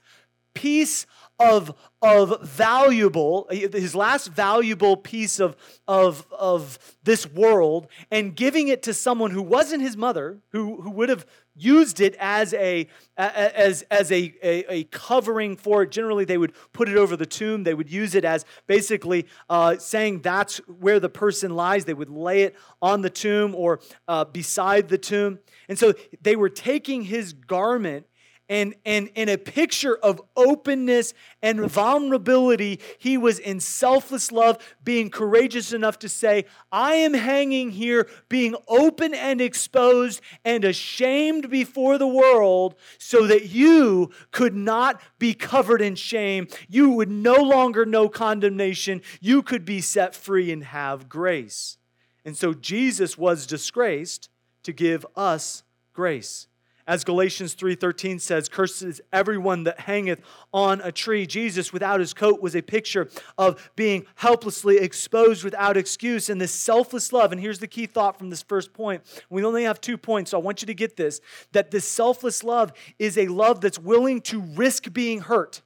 piece 0.53 1.07
of, 1.39 1.73
of 2.01 2.43
valuable, 2.43 3.47
his 3.49 3.95
last 3.95 4.27
valuable 4.27 4.95
piece 4.95 5.39
of, 5.39 5.55
of, 5.87 6.27
of 6.31 6.77
this 7.03 7.25
world, 7.27 7.87
and 8.11 8.35
giving 8.35 8.67
it 8.67 8.83
to 8.83 8.93
someone 8.93 9.31
who 9.31 9.41
wasn't 9.41 9.81
his 9.81 9.97
mother, 9.97 10.37
who, 10.49 10.81
who 10.81 10.91
would 10.91 11.09
have 11.09 11.25
used 11.55 12.01
it 12.01 12.15
as 12.19 12.53
a 12.53 12.87
as 13.17 13.83
as 13.91 14.11
a, 14.11 14.33
a, 14.41 14.73
a, 14.73 14.83
covering 14.85 15.55
for 15.55 15.83
it. 15.83 15.91
Generally, 15.91 16.25
they 16.25 16.37
would 16.37 16.53
put 16.71 16.89
it 16.89 16.97
over 16.97 17.15
the 17.15 17.25
tomb. 17.25 17.63
They 17.63 17.73
would 17.73 17.91
use 17.91 18.15
it 18.15 18.25
as 18.25 18.45
basically 18.67 19.27
uh, 19.49 19.77
saying 19.77 20.21
that's 20.21 20.57
where 20.67 20.99
the 20.99 21.09
person 21.09 21.55
lies. 21.55 21.85
They 21.85 21.93
would 21.93 22.09
lay 22.09 22.43
it 22.43 22.55
on 22.81 23.01
the 23.01 23.09
tomb 23.09 23.53
or 23.55 23.79
uh, 24.07 24.25
beside 24.25 24.89
the 24.89 24.97
tomb. 24.97 25.39
And 25.69 25.77
so 25.77 25.93
they 26.21 26.35
were 26.35 26.49
taking 26.49 27.03
his 27.03 27.33
garment 27.33 28.07
and, 28.53 28.75
and 28.85 29.09
in 29.15 29.29
a 29.29 29.37
picture 29.37 29.95
of 29.95 30.21
openness 30.35 31.15
and 31.41 31.59
vulnerability, 31.61 32.79
he 32.99 33.17
was 33.17 33.39
in 33.39 33.59
selfless 33.59 34.31
love, 34.31 34.59
being 34.83 35.09
courageous 35.09 35.73
enough 35.73 35.97
to 35.99 36.07
say, 36.07 36.45
I 36.71 36.93
am 36.93 37.15
hanging 37.15 37.71
here, 37.71 38.07
being 38.29 38.55
open 38.67 39.15
and 39.15 39.41
exposed 39.41 40.21
and 40.45 40.63
ashamed 40.63 41.49
before 41.49 41.97
the 41.97 42.07
world, 42.07 42.75
so 42.99 43.25
that 43.25 43.49
you 43.49 44.11
could 44.29 44.53
not 44.53 45.01
be 45.17 45.33
covered 45.33 45.81
in 45.81 45.95
shame. 45.95 46.47
You 46.69 46.91
would 46.91 47.09
no 47.09 47.37
longer 47.37 47.87
know 47.87 48.07
condemnation. 48.07 49.01
You 49.19 49.41
could 49.41 49.65
be 49.65 49.81
set 49.81 50.13
free 50.13 50.51
and 50.51 50.63
have 50.65 51.09
grace. 51.09 51.79
And 52.23 52.37
so 52.37 52.53
Jesus 52.53 53.17
was 53.17 53.47
disgraced 53.47 54.29
to 54.61 54.71
give 54.71 55.07
us 55.15 55.63
grace. 55.91 56.47
As 56.85 57.03
Galatians 57.03 57.55
3:13 57.55 58.19
says, 58.19 58.49
cursed 58.49 58.81
is 58.81 59.01
everyone 59.13 59.63
that 59.63 59.81
hangeth 59.81 60.19
on 60.53 60.81
a 60.81 60.91
tree. 60.91 61.25
Jesus 61.25 61.71
without 61.71 61.99
his 61.99 62.13
coat 62.13 62.41
was 62.41 62.55
a 62.55 62.61
picture 62.61 63.09
of 63.37 63.71
being 63.75 64.05
helplessly 64.15 64.77
exposed 64.77 65.43
without 65.43 65.77
excuse 65.77 66.29
and 66.29 66.41
this 66.41 66.51
selfless 66.51 67.13
love. 67.13 67.31
And 67.31 67.39
here's 67.39 67.59
the 67.59 67.67
key 67.67 67.85
thought 67.85 68.17
from 68.17 68.29
this 68.29 68.43
first 68.43 68.73
point. 68.73 69.01
We 69.29 69.45
only 69.45 69.63
have 69.63 69.79
two 69.79 69.97
points, 69.97 70.31
so 70.31 70.39
I 70.39 70.41
want 70.41 70.61
you 70.61 70.65
to 70.67 70.73
get 70.73 70.97
this 70.97 71.21
that 71.53 71.71
this 71.71 71.85
selfless 71.85 72.43
love 72.43 72.73
is 72.99 73.17
a 73.17 73.27
love 73.27 73.61
that's 73.61 73.79
willing 73.79 74.21
to 74.21 74.41
risk 74.41 74.91
being 74.91 75.21
hurt 75.21 75.61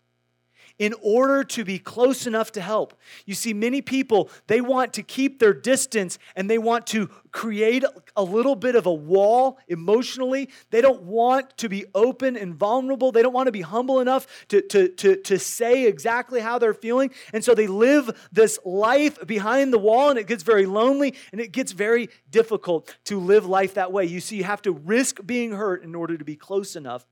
in 0.80 0.94
order 1.02 1.44
to 1.44 1.66
be 1.66 1.80
close 1.80 2.28
enough 2.28 2.52
to 2.52 2.62
help. 2.62 2.94
You 3.26 3.34
see, 3.34 3.54
many 3.54 3.82
people, 3.82 4.30
they 4.48 4.62
want 4.62 4.94
to 4.94 5.04
keep 5.04 5.40
their 5.40 5.54
distance 5.54 6.20
and 6.36 6.50
they 6.50 6.58
want 6.58 6.86
to 6.88 7.10
create 7.32 7.84
a 8.16 8.24
little 8.24 8.56
bit 8.56 8.76
of 8.76 8.86
a 8.86 8.94
wall 8.94 9.58
emotionally. 9.68 10.50
They 10.70 10.82
don't 10.82 11.04
want 11.04 11.58
to 11.58 11.70
be 11.70 11.86
open 11.96 12.38
and 12.38 12.54
vulnerable. 12.56 13.12
They 13.12 13.22
don't 13.22 13.34
want 13.34 13.48
to 13.48 13.52
be 13.52 13.62
humble 13.62 14.00
enough 14.00 14.28
to, 14.50 14.62
to, 14.62 14.90
to, 14.90 15.16
to 15.16 15.40
say 15.40 15.88
exactly 15.88 16.40
how 16.40 16.60
they're 16.60 16.74
feeling. 16.74 17.12
And 17.34 17.44
so 17.44 17.56
they 17.56 17.68
live 17.68 18.30
this 18.32 18.60
life 18.64 19.26
behind 19.26 19.74
the 19.74 19.80
wall 19.80 20.10
and 20.10 20.20
it 20.20 20.28
gets 20.28 20.44
very 20.44 20.66
lonely 20.66 21.16
and 21.32 21.42
it 21.42 21.52
gets 21.52 21.72
very 21.72 22.10
difficult 22.30 22.96
to 23.06 23.20
live 23.20 23.46
life 23.46 23.74
that 23.76 23.92
way. 23.92 24.06
You 24.06 24.20
see, 24.20 24.38
you 24.38 24.44
have 24.44 24.62
to 24.64 24.72
risk 24.72 25.26
being 25.26 25.52
hurt 25.52 25.84
in 25.84 25.96
order 25.96 26.18
to 26.18 26.26
be 26.26 26.36
close 26.36 26.76
enough 26.76 27.06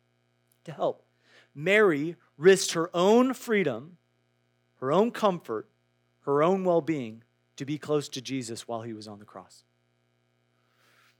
to 0.65 0.71
help. 0.71 1.03
Mary 1.55 2.15
risked 2.37 2.73
her 2.73 2.89
own 2.93 3.33
freedom, 3.33 3.97
her 4.79 4.91
own 4.91 5.11
comfort, 5.11 5.69
her 6.21 6.43
own 6.43 6.63
well 6.63 6.81
being 6.81 7.23
to 7.57 7.65
be 7.65 7.77
close 7.77 8.09
to 8.09 8.21
Jesus 8.21 8.67
while 8.67 8.81
he 8.81 8.93
was 8.93 9.07
on 9.07 9.19
the 9.19 9.25
cross. 9.25 9.63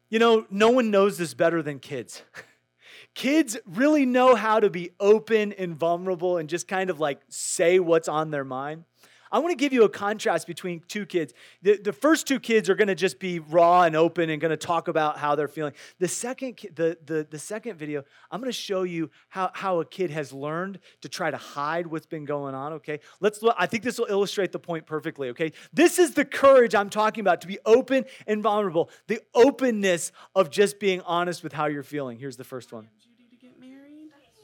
You 0.10 0.20
know, 0.20 0.46
no 0.50 0.70
one 0.70 0.92
knows 0.92 1.18
this 1.18 1.34
better 1.34 1.62
than 1.62 1.80
kids. 1.80 2.22
kids 3.16 3.58
really 3.66 4.06
know 4.06 4.36
how 4.36 4.60
to 4.60 4.70
be 4.70 4.92
open 5.00 5.54
and 5.54 5.76
vulnerable 5.76 6.38
and 6.38 6.50
just 6.50 6.68
kind 6.68 6.90
of 6.90 7.00
like 7.00 7.22
say 7.30 7.80
what's 7.80 8.08
on 8.08 8.32
their 8.32 8.44
mind. 8.44 8.84
I 9.32 9.40
want 9.40 9.52
to 9.52 9.56
give 9.56 9.74
you 9.74 9.84
a 9.84 9.90
contrast 9.90 10.48
between 10.48 10.82
two 10.88 11.06
kids. 11.06 11.34
The, 11.62 11.78
the 11.78 11.94
first 11.94 12.28
two 12.28 12.40
kids 12.40 12.70
are 12.70 12.76
going 12.76 12.88
to 12.88 12.96
just 12.96 13.20
be 13.20 13.40
raw 13.40 13.84
and 13.84 13.96
open 13.96 14.30
and 14.30 14.40
going 14.40 14.52
to 14.52 14.58
talk 14.58 14.88
about 14.88 15.18
how 15.18 15.36
they're 15.36 15.48
feeling. 15.48 15.74
The 16.00 16.08
second, 16.08 16.60
the, 16.76 16.98
the, 17.06 17.28
the 17.30 17.40
second 17.40 17.78
video, 17.78 18.04
I'm 18.32 18.40
going 18.40 18.52
to 18.52 18.58
show 18.58 18.84
you 18.84 19.10
how, 19.30 19.52
how 19.54 19.80
a 19.80 19.86
kid 19.86 20.12
has 20.12 20.32
learned 20.32 20.80
to 21.02 21.10
try 21.10 21.32
to 21.32 21.38
hide 21.38 21.88
what's 21.88 22.06
been 22.06 22.26
going 22.26 22.56
on, 22.56 22.74
okay? 22.74 23.00
Let's 23.20 23.42
look, 23.42 23.56
I 23.58 23.66
think 23.66 23.84
this 23.84 23.98
will 23.98 24.08
illustrate 24.10 24.52
the 24.52 24.60
point 24.60 24.86
perfectly, 24.86 25.30
okay? 25.30 25.52
This 25.74 26.00
is 26.00 26.14
the 26.14 26.26
courage 26.26 26.76
I'm 26.76 26.90
talking 26.90 27.22
about 27.22 27.42
to 27.42 27.48
be 27.48 27.60
open 27.66 28.06
and 28.28 28.42
vulnerable, 28.44 28.90
the 29.08 29.20
openness 29.34 30.12
of 30.36 30.50
just 30.50 30.80
being 30.80 31.02
honest 31.02 31.44
with 31.44 31.54
how 31.54 31.66
you're 31.66 31.84
feeling. 31.84 32.20
Here's 32.20 32.38
the 32.38 32.44
first 32.44 32.72
one. 32.72 32.90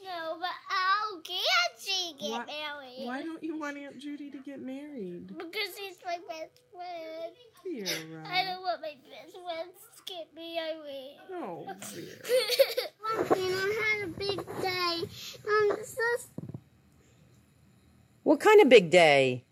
No, 0.04 0.36
but 0.38 0.50
how 0.68 1.20
can 1.22 1.38
she 1.78 2.11
get 2.22 2.30
Why- 2.30 2.46
married? 2.46 3.06
Why 3.06 3.22
don't 3.22 3.42
you 3.42 3.58
want 3.58 3.76
Aunt 3.76 3.98
Judy 3.98 4.30
to 4.30 4.38
get 4.38 4.60
married? 4.60 5.26
Because 5.36 5.70
she's 5.76 5.96
my 6.04 6.18
best 6.28 6.60
friend. 6.72 7.34
Vera. 7.64 8.24
I 8.26 8.44
don't 8.44 8.62
want 8.62 8.80
my 8.80 8.94
best 9.10 9.32
friend 9.34 9.70
to 9.96 10.12
get 10.12 10.34
me 10.34 10.56
married. 10.56 11.18
Oh, 11.32 11.66
Vera. 11.80 13.38
you 13.40 13.50
know, 13.50 13.58
I 13.58 13.96
had 13.98 14.08
a 14.08 14.12
big 14.12 14.46
day. 14.60 15.08
Um, 15.48 15.76
so 15.84 16.42
What 18.22 18.40
kind 18.40 18.60
of 18.60 18.68
big 18.68 18.90
day? 18.90 19.44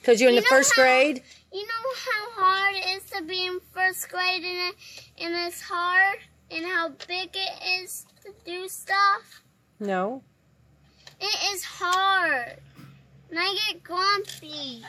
Because 0.00 0.20
you're 0.20 0.30
in 0.30 0.36
You 0.36 0.42
the 0.42 0.46
first 0.48 0.72
how- 0.76 0.82
grade? 0.82 1.22
You 1.52 1.62
know 1.64 1.94
how 2.10 2.30
hard 2.42 2.74
it 2.74 2.96
is 2.96 3.10
to 3.10 3.22
be 3.22 3.46
in 3.46 3.60
first 3.72 4.08
grade 4.08 4.42
and 4.42 4.74
it, 4.74 4.74
and 5.18 5.34
it's 5.46 5.60
hard 5.62 6.18
and 6.50 6.64
how 6.66 6.88
big 7.06 7.30
it 7.34 7.82
is 7.82 8.04
to 8.24 8.32
do 8.44 8.68
stuff? 8.68 9.42
No. 9.78 10.22
It 11.20 11.54
is 11.54 11.64
hard. 11.64 12.58
And 13.30 13.38
I 13.38 13.56
get 13.68 13.82
grumpy. 13.82 14.84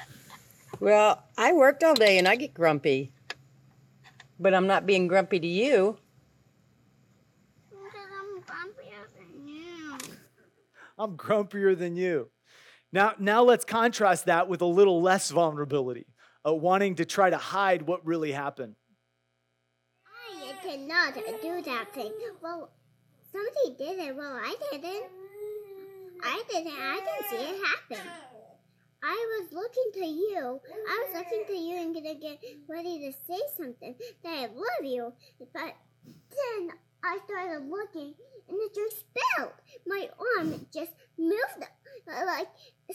Well, 0.80 1.24
I 1.38 1.54
worked 1.54 1.84
all 1.84 1.96
day 1.96 2.18
and 2.18 2.28
I 2.28 2.36
get 2.36 2.54
grumpy. 2.54 3.12
But 4.40 4.54
I'm 4.54 4.68
not 4.68 4.86
being 4.86 5.08
grumpy 5.08 5.40
to 5.40 5.48
you. 5.48 5.98
Because 7.70 8.10
I'm 8.20 8.42
grumpier 8.42 9.08
than 9.18 9.48
you. 9.48 9.98
I'm 10.98 11.18
grumpier 11.18 11.78
than 11.78 11.96
you. 11.96 12.30
Now, 12.92 13.14
now 13.18 13.44
let's 13.44 13.66
contrast 13.66 14.26
that 14.26 14.48
with 14.48 14.62
a 14.62 14.66
little 14.66 15.02
less 15.02 15.32
vulnerability, 15.32 16.06
uh, 16.48 16.54
wanting 16.54 16.96
to 16.96 17.06
try 17.06 17.30
to 17.30 17.38
hide 17.38 17.82
what 17.82 18.06
really 18.06 18.32
happened. 18.32 18.76
I 20.08 20.54
did 20.64 20.82
not 20.82 21.14
do 21.14 21.62
that 21.62 21.94
thing. 21.94 22.14
Well, 22.42 22.70
somebody 23.32 23.76
did 23.78 24.00
it. 24.08 24.16
Well, 24.16 24.40
I 24.42 24.56
didn't. 24.72 25.06
I 26.24 26.44
didn't. 26.50 26.74
I 26.74 27.00
didn't 27.00 27.30
see 27.30 27.52
it 27.52 27.62
happen. 27.66 28.08
I 29.04 29.40
was 29.40 29.54
looking 29.54 30.02
to 30.02 30.06
you. 30.08 30.60
I 30.90 31.06
was 31.06 31.16
looking 31.16 31.44
to 31.48 31.54
you 31.54 31.78
and 31.78 31.94
gonna 31.94 32.16
get 32.16 32.40
ready 32.68 33.00
to 33.00 33.12
say 33.28 33.40
something 33.56 33.96
that 34.24 34.30
I 34.30 34.46
love 34.48 34.84
you. 34.84 35.14
But 35.40 35.76
then 36.04 36.72
I 37.04 37.20
started 37.26 37.70
looking 37.70 38.16
and 38.50 38.58
it 38.60 38.74
just 38.74 39.02
spilled. 39.02 39.54
My 39.86 40.10
arm 40.38 40.66
just 40.74 40.92
moved 41.18 41.66
like 42.08 42.48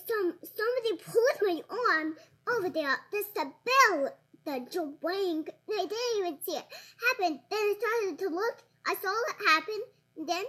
some 0.07 0.35
somebody 0.43 1.03
pulled 1.05 1.39
my 1.43 1.63
arm 1.93 2.17
over 2.49 2.71
there 2.71 2.97
just 3.13 3.35
to 3.37 3.43
spill 3.43 4.11
the 4.45 4.67
drink. 4.71 5.51
I 5.69 5.87
didn't 5.87 6.19
even 6.19 6.39
see 6.43 6.57
it 6.57 6.67
happen. 7.09 7.41
Then 7.51 7.59
I 7.59 7.75
started 7.79 8.19
to 8.19 8.35
look. 8.35 8.65
I 8.87 8.95
saw 8.95 9.13
it 9.29 9.49
happen. 9.49 9.81
And 10.17 10.29
then 10.29 10.45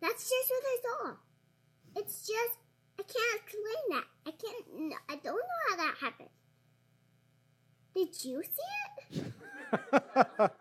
that's 0.00 0.28
just 0.28 0.50
what 0.50 0.64
I 0.64 0.78
saw. 0.82 1.25
It's 1.96 2.26
just 2.26 2.58
I 2.98 3.02
can't 3.02 3.42
explain 3.42 3.90
that. 3.90 4.04
I 4.26 4.30
can't. 4.30 4.94
I 5.08 5.16
don't 5.16 5.36
know 5.36 5.42
how 5.70 5.76
that 5.76 5.94
happened. 6.00 6.28
Did 7.94 8.24
you 8.24 8.42
see 8.42 9.20
it? 9.20 10.50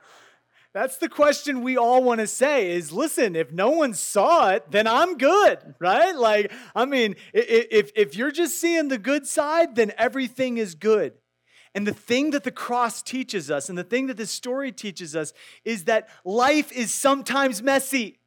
That's 0.74 0.98
the 0.98 1.08
question 1.08 1.62
we 1.62 1.78
all 1.78 2.04
want 2.04 2.20
to 2.20 2.28
say 2.28 2.72
is 2.72 2.92
listen, 2.92 3.36
if 3.36 3.52
no 3.52 3.70
one 3.70 3.94
saw 3.94 4.50
it, 4.50 4.72
then 4.72 4.88
I'm 4.88 5.18
good, 5.18 5.76
right? 5.80 6.14
Like, 6.14 6.52
I 6.76 6.84
mean, 6.84 7.16
if, 7.34 7.92
if 7.96 8.16
you're 8.16 8.32
just 8.32 8.60
seeing 8.60 8.90
the 8.90 8.98
good 8.98 9.26
side, 9.26 9.76
then 9.76 9.94
everything 9.98 10.58
is 10.58 10.76
good. 10.76 11.14
And 11.74 11.88
the 11.88 11.94
thing 11.94 12.32
that 12.32 12.44
the 12.44 12.52
cross 12.52 13.02
teaches 13.02 13.50
us 13.50 13.70
and 13.70 13.78
the 13.78 13.84
thing 13.84 14.08
that 14.08 14.18
this 14.18 14.32
story 14.32 14.72
teaches 14.74 15.16
us 15.16 15.32
is 15.64 15.86
that 15.86 16.10
life 16.26 16.72
is 16.74 16.94
sometimes 16.94 17.62
messy. 17.62 18.20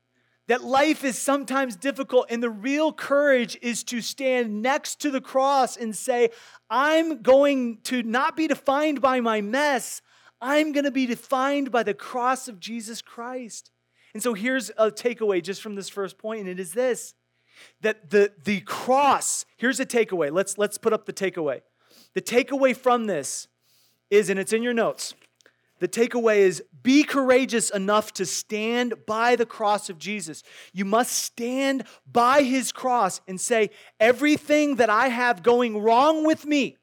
That 0.48 0.64
life 0.64 1.04
is 1.04 1.16
sometimes 1.16 1.76
difficult, 1.76 2.26
and 2.30 2.42
the 2.42 2.50
real 2.50 2.92
courage 2.92 3.56
is 3.62 3.84
to 3.84 4.00
stand 4.00 4.62
next 4.62 5.00
to 5.02 5.10
the 5.10 5.20
cross 5.20 5.76
and 5.76 5.94
say, 5.94 6.30
I'm 6.68 7.22
going 7.22 7.78
to 7.84 8.02
not 8.02 8.36
be 8.36 8.48
defined 8.48 9.00
by 9.00 9.20
my 9.20 9.40
mess, 9.40 10.02
I'm 10.40 10.72
going 10.72 10.84
to 10.84 10.90
be 10.90 11.06
defined 11.06 11.70
by 11.70 11.82
the 11.82 11.94
cross 11.94 12.48
of 12.48 12.60
Jesus 12.60 13.02
Christ. 13.02 13.70
And 14.14 14.22
so 14.22 14.34
here's 14.34 14.70
a 14.78 14.90
takeaway 14.90 15.42
just 15.42 15.60
from 15.60 15.74
this 15.74 15.88
first 15.88 16.18
point, 16.18 16.40
and 16.40 16.48
it 16.48 16.58
is 16.58 16.72
this 16.72 17.14
that 17.80 18.10
the, 18.10 18.32
the 18.44 18.60
cross, 18.60 19.44
here's 19.56 19.80
a 19.80 19.86
takeaway. 19.86 20.30
Let's, 20.30 20.58
let's 20.58 20.78
put 20.78 20.92
up 20.92 21.06
the 21.06 21.12
takeaway. 21.12 21.60
The 22.14 22.22
takeaway 22.22 22.76
from 22.76 23.06
this 23.06 23.48
is, 24.10 24.30
and 24.30 24.38
it's 24.38 24.52
in 24.52 24.62
your 24.62 24.74
notes, 24.74 25.14
the 25.78 25.88
takeaway 25.88 26.38
is 26.38 26.62
be 26.82 27.02
courageous 27.02 27.70
enough 27.70 28.12
to 28.14 28.26
stand 28.26 28.94
by 29.06 29.36
the 29.36 29.46
cross 29.46 29.90
of 29.90 29.98
Jesus. 29.98 30.42
You 30.72 30.84
must 30.84 31.12
stand 31.12 31.84
by 32.10 32.42
his 32.42 32.72
cross 32.72 33.20
and 33.28 33.40
say, 33.40 33.70
everything 34.00 34.76
that 34.76 34.90
I 34.90 35.08
have 35.08 35.42
going 35.42 35.78
wrong 35.78 36.26
with 36.26 36.46
me 36.46 36.76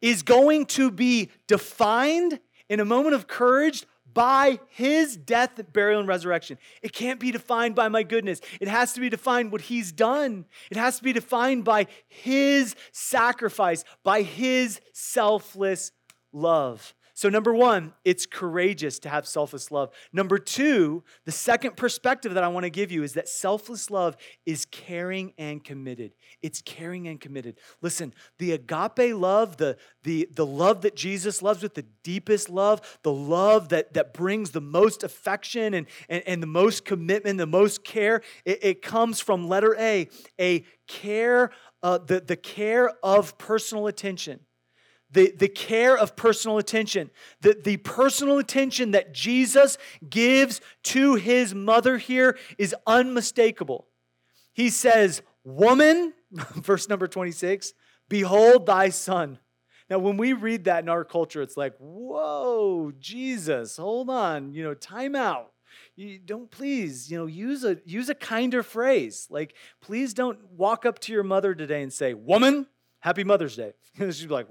is 0.00 0.22
going 0.22 0.66
to 0.66 0.90
be 0.90 1.30
defined 1.46 2.40
in 2.68 2.80
a 2.80 2.84
moment 2.84 3.14
of 3.14 3.26
courage 3.26 3.86
by 4.12 4.58
his 4.68 5.14
death, 5.14 5.60
burial, 5.74 6.00
and 6.00 6.08
resurrection. 6.08 6.56
It 6.80 6.94
can't 6.94 7.20
be 7.20 7.30
defined 7.30 7.74
by 7.74 7.88
my 7.88 8.02
goodness. 8.02 8.40
It 8.62 8.66
has 8.66 8.94
to 8.94 9.00
be 9.00 9.10
defined 9.10 9.52
what 9.52 9.60
he's 9.60 9.92
done. 9.92 10.46
It 10.70 10.78
has 10.78 10.96
to 10.96 11.04
be 11.04 11.12
defined 11.12 11.64
by 11.64 11.86
his 12.08 12.74
sacrifice, 12.92 13.84
by 14.04 14.22
his 14.22 14.80
selfless 14.94 15.92
love. 16.32 16.94
So, 17.16 17.30
number 17.30 17.54
one, 17.54 17.94
it's 18.04 18.26
courageous 18.26 18.98
to 18.98 19.08
have 19.08 19.26
selfless 19.26 19.70
love. 19.70 19.90
Number 20.12 20.36
two, 20.36 21.02
the 21.24 21.32
second 21.32 21.74
perspective 21.74 22.34
that 22.34 22.44
I 22.44 22.48
want 22.48 22.64
to 22.64 22.70
give 22.70 22.92
you 22.92 23.02
is 23.02 23.14
that 23.14 23.26
selfless 23.26 23.90
love 23.90 24.18
is 24.44 24.66
caring 24.66 25.32
and 25.38 25.64
committed. 25.64 26.12
It's 26.42 26.60
caring 26.60 27.08
and 27.08 27.18
committed. 27.18 27.58
Listen, 27.80 28.12
the 28.38 28.52
agape 28.52 29.16
love, 29.16 29.56
the, 29.56 29.78
the, 30.02 30.28
the 30.36 30.44
love 30.44 30.82
that 30.82 30.94
Jesus 30.94 31.40
loves 31.40 31.62
with 31.62 31.72
the 31.72 31.86
deepest 32.02 32.50
love, 32.50 32.98
the 33.02 33.14
love 33.14 33.70
that, 33.70 33.94
that 33.94 34.12
brings 34.12 34.50
the 34.50 34.60
most 34.60 35.02
affection 35.02 35.72
and, 35.72 35.86
and, 36.10 36.22
and 36.26 36.42
the 36.42 36.46
most 36.46 36.84
commitment, 36.84 37.38
the 37.38 37.46
most 37.46 37.82
care, 37.82 38.20
it, 38.44 38.58
it 38.62 38.82
comes 38.82 39.22
from 39.22 39.48
letter 39.48 39.74
A, 39.78 40.10
a 40.38 40.66
care, 40.86 41.50
uh, 41.82 41.96
the, 41.96 42.20
the 42.20 42.36
care 42.36 42.90
of 43.02 43.38
personal 43.38 43.86
attention 43.86 44.40
the, 45.10 45.32
the 45.36 45.48
care 45.48 45.96
of 45.96 46.16
personal 46.16 46.58
attention, 46.58 47.10
the, 47.40 47.58
the 47.62 47.76
personal 47.78 48.38
attention 48.38 48.90
that 48.90 49.14
Jesus 49.14 49.78
gives 50.08 50.60
to 50.84 51.14
his 51.14 51.54
mother 51.54 51.98
here 51.98 52.38
is 52.58 52.74
unmistakable. 52.86 53.86
He 54.52 54.70
says, 54.70 55.22
Woman, 55.44 56.12
verse 56.32 56.88
number 56.88 57.06
26, 57.06 57.72
behold 58.08 58.66
thy 58.66 58.88
son. 58.88 59.38
Now, 59.88 60.00
when 60.00 60.16
we 60.16 60.32
read 60.32 60.64
that 60.64 60.82
in 60.82 60.88
our 60.88 61.04
culture, 61.04 61.42
it's 61.42 61.56
like, 61.56 61.74
whoa, 61.78 62.92
Jesus, 62.98 63.76
hold 63.76 64.10
on, 64.10 64.52
you 64.52 64.64
know, 64.64 64.74
time 64.74 65.14
out. 65.14 65.52
You 65.94 66.18
don't 66.18 66.50
please, 66.50 67.10
you 67.10 67.16
know, 67.16 67.26
use 67.26 67.64
a 67.64 67.78
use 67.84 68.08
a 68.08 68.14
kinder 68.14 68.62
phrase. 68.62 69.28
Like, 69.30 69.54
please 69.80 70.14
don't 70.14 70.38
walk 70.50 70.84
up 70.84 70.98
to 71.00 71.12
your 71.12 71.22
mother 71.22 71.54
today 71.54 71.82
and 71.82 71.92
say, 71.92 72.14
Woman, 72.14 72.66
happy 73.00 73.24
Mother's 73.24 73.56
Day. 73.56 73.72
She'd 73.98 74.28
be 74.28 74.34
like, 74.34 74.48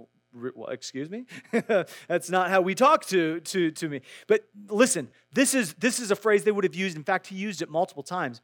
well, 0.55 0.69
excuse 0.69 1.09
me 1.09 1.25
that's 2.07 2.29
not 2.29 2.49
how 2.49 2.61
we 2.61 2.75
talk 2.75 3.05
to, 3.05 3.39
to, 3.41 3.71
to 3.71 3.89
me 3.89 4.01
but 4.27 4.45
listen 4.69 5.09
this 5.33 5.53
is 5.53 5.73
this 5.75 5.99
is 5.99 6.11
a 6.11 6.15
phrase 6.15 6.43
they 6.43 6.51
would 6.51 6.63
have 6.63 6.75
used 6.75 6.95
in 6.95 7.03
fact 7.03 7.27
he 7.27 7.35
used 7.35 7.61
it 7.61 7.69
multiple 7.69 8.03
times 8.03 8.41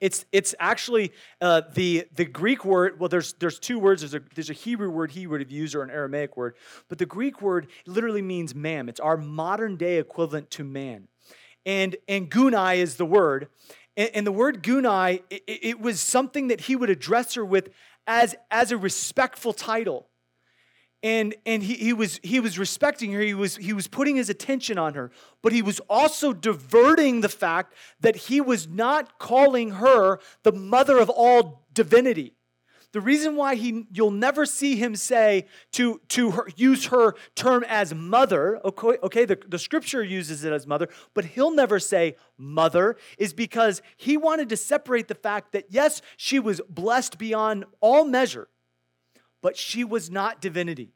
it's 0.00 0.24
it's 0.32 0.54
actually 0.60 1.12
uh, 1.40 1.62
the 1.74 2.06
the 2.14 2.24
Greek 2.24 2.64
word. 2.64 3.00
Well, 3.00 3.08
there's 3.08 3.34
there's 3.34 3.58
two 3.58 3.78
words. 3.78 4.02
There's 4.02 4.14
a 4.14 4.20
there's 4.34 4.50
a 4.50 4.54
Hebrew 4.54 4.90
word 4.90 5.12
he 5.12 5.26
would 5.26 5.40
have 5.40 5.50
used 5.50 5.74
or 5.74 5.82
an 5.82 5.90
Aramaic 5.90 6.36
word, 6.36 6.56
but 6.88 6.98
the 6.98 7.06
Greek 7.06 7.42
word 7.42 7.68
literally 7.86 8.22
means 8.22 8.54
man. 8.54 8.88
It's 8.88 9.00
our 9.00 9.16
modern 9.16 9.76
day 9.76 9.98
equivalent 9.98 10.50
to 10.52 10.64
man, 10.64 11.08
and 11.66 11.96
and 12.06 12.30
gunai 12.30 12.76
is 12.76 12.96
the 12.96 13.06
word, 13.06 13.48
and, 13.96 14.10
and 14.14 14.26
the 14.26 14.32
word 14.32 14.62
gunai 14.62 15.22
it, 15.30 15.42
it 15.46 15.80
was 15.80 16.00
something 16.00 16.48
that 16.48 16.62
he 16.62 16.76
would 16.76 16.90
address 16.90 17.34
her 17.34 17.44
with 17.44 17.70
as 18.06 18.36
as 18.50 18.70
a 18.70 18.76
respectful 18.76 19.52
title 19.52 20.08
and 21.02 21.34
and 21.46 21.62
he, 21.62 21.74
he 21.74 21.92
was 21.92 22.18
he 22.22 22.40
was 22.40 22.58
respecting 22.58 23.12
her. 23.12 23.20
He 23.20 23.34
was 23.34 23.56
he 23.56 23.72
was 23.72 23.86
putting 23.86 24.16
his 24.16 24.28
attention 24.28 24.78
on 24.78 24.94
her. 24.94 25.10
But 25.42 25.52
he 25.52 25.62
was 25.62 25.80
also 25.88 26.32
diverting 26.32 27.20
the 27.20 27.28
fact 27.28 27.74
that 28.00 28.16
he 28.16 28.40
was 28.40 28.66
not 28.66 29.18
calling 29.18 29.72
her 29.72 30.18
the 30.42 30.52
mother 30.52 30.98
of 30.98 31.08
all 31.08 31.66
divinity. 31.72 32.34
The 32.92 33.00
reason 33.02 33.36
why 33.36 33.54
he 33.54 33.84
you'll 33.92 34.10
never 34.10 34.46
see 34.46 34.74
him 34.74 34.96
say 34.96 35.46
to 35.72 36.00
to 36.08 36.32
her, 36.32 36.48
use 36.56 36.86
her 36.86 37.14
term 37.34 37.64
as 37.68 37.94
mother 37.94 38.60
okay, 38.64 38.98
okay 39.02 39.24
the, 39.26 39.38
the 39.46 39.58
scripture 39.58 40.02
uses 40.02 40.42
it 40.42 40.54
as 40.54 40.66
mother 40.66 40.88
but 41.12 41.26
he'll 41.26 41.50
never 41.50 41.78
say 41.78 42.16
mother 42.38 42.96
is 43.18 43.34
because 43.34 43.82
he 43.98 44.16
wanted 44.16 44.48
to 44.48 44.56
separate 44.56 45.06
the 45.06 45.14
fact 45.14 45.52
that 45.52 45.66
yes 45.68 46.00
she 46.16 46.40
was 46.40 46.62
blessed 46.70 47.18
beyond 47.18 47.66
all 47.80 48.06
measure 48.06 48.48
but 49.42 49.56
she 49.56 49.84
was 49.84 50.10
not 50.10 50.40
divinity. 50.40 50.92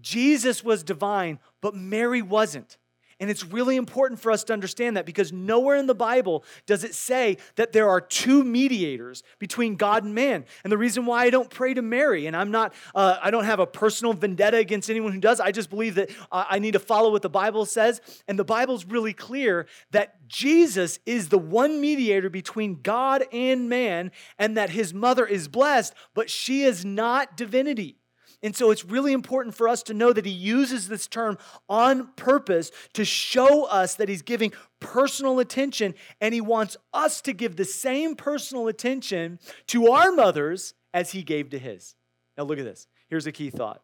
Jesus 0.00 0.64
was 0.64 0.82
divine, 0.82 1.38
but 1.60 1.74
Mary 1.74 2.22
wasn't. 2.22 2.78
And 3.22 3.30
it's 3.30 3.44
really 3.44 3.76
important 3.76 4.18
for 4.18 4.32
us 4.32 4.42
to 4.44 4.52
understand 4.52 4.96
that 4.96 5.06
because 5.06 5.32
nowhere 5.32 5.76
in 5.76 5.86
the 5.86 5.94
Bible 5.94 6.42
does 6.66 6.82
it 6.82 6.92
say 6.92 7.36
that 7.54 7.70
there 7.70 7.88
are 7.88 8.00
two 8.00 8.42
mediators 8.42 9.22
between 9.38 9.76
God 9.76 10.02
and 10.02 10.12
man. 10.12 10.44
And 10.64 10.72
the 10.72 10.76
reason 10.76 11.06
why 11.06 11.22
I 11.22 11.30
don't 11.30 11.48
pray 11.48 11.72
to 11.72 11.82
Mary, 11.82 12.26
and 12.26 12.36
I'm 12.36 12.50
not, 12.50 12.74
uh, 12.96 13.18
I 13.22 13.30
don't 13.30 13.44
have 13.44 13.60
a 13.60 13.66
personal 13.66 14.12
vendetta 14.12 14.56
against 14.56 14.90
anyone 14.90 15.12
who 15.12 15.20
does, 15.20 15.38
I 15.38 15.52
just 15.52 15.70
believe 15.70 15.94
that 15.94 16.10
uh, 16.32 16.46
I 16.50 16.58
need 16.58 16.72
to 16.72 16.80
follow 16.80 17.12
what 17.12 17.22
the 17.22 17.30
Bible 17.30 17.64
says. 17.64 18.00
And 18.26 18.36
the 18.36 18.44
Bible's 18.44 18.84
really 18.86 19.12
clear 19.12 19.68
that 19.92 20.26
Jesus 20.26 20.98
is 21.06 21.28
the 21.28 21.38
one 21.38 21.80
mediator 21.80 22.28
between 22.28 22.82
God 22.82 23.22
and 23.32 23.68
man, 23.68 24.10
and 24.36 24.56
that 24.56 24.70
his 24.70 24.92
mother 24.92 25.24
is 25.24 25.46
blessed, 25.46 25.94
but 26.12 26.28
she 26.28 26.64
is 26.64 26.84
not 26.84 27.36
divinity. 27.36 27.98
And 28.42 28.56
so 28.56 28.70
it's 28.70 28.84
really 28.84 29.12
important 29.12 29.54
for 29.54 29.68
us 29.68 29.82
to 29.84 29.94
know 29.94 30.12
that 30.12 30.26
he 30.26 30.32
uses 30.32 30.88
this 30.88 31.06
term 31.06 31.38
on 31.68 32.08
purpose 32.16 32.72
to 32.94 33.04
show 33.04 33.64
us 33.66 33.94
that 33.94 34.08
he's 34.08 34.22
giving 34.22 34.52
personal 34.80 35.38
attention 35.38 35.94
and 36.20 36.34
he 36.34 36.40
wants 36.40 36.76
us 36.92 37.20
to 37.22 37.32
give 37.32 37.56
the 37.56 37.64
same 37.64 38.16
personal 38.16 38.66
attention 38.66 39.38
to 39.68 39.92
our 39.92 40.10
mothers 40.10 40.74
as 40.92 41.12
he 41.12 41.22
gave 41.22 41.50
to 41.50 41.58
his. 41.58 41.94
Now, 42.36 42.44
look 42.44 42.58
at 42.58 42.64
this. 42.64 42.88
Here's 43.08 43.26
a 43.26 43.32
key 43.32 43.50
thought. 43.50 43.82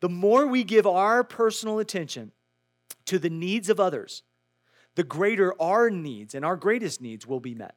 The 0.00 0.08
more 0.08 0.46
we 0.46 0.64
give 0.64 0.86
our 0.86 1.22
personal 1.22 1.78
attention 1.78 2.32
to 3.06 3.18
the 3.18 3.30
needs 3.30 3.68
of 3.68 3.78
others, 3.78 4.22
the 4.96 5.04
greater 5.04 5.60
our 5.60 5.88
needs 5.88 6.34
and 6.34 6.44
our 6.44 6.56
greatest 6.56 7.00
needs 7.00 7.26
will 7.26 7.40
be 7.40 7.54
met. 7.54 7.76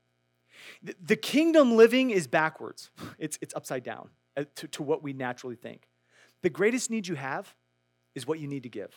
The 1.02 1.16
kingdom 1.16 1.76
living 1.76 2.10
is 2.10 2.26
backwards, 2.26 2.90
it's, 3.20 3.38
it's 3.42 3.54
upside 3.54 3.84
down 3.84 4.10
uh, 4.36 4.46
to, 4.56 4.68
to 4.70 4.84
what 4.84 5.04
we 5.04 5.14
naturally 5.14 5.56
think. 5.56 5.88
The 6.42 6.50
greatest 6.50 6.90
need 6.90 7.08
you 7.08 7.16
have 7.16 7.54
is 8.16 8.28
what 8.28 8.40
you 8.40 8.48
need 8.48 8.64
to 8.64 8.70
give. 8.70 8.94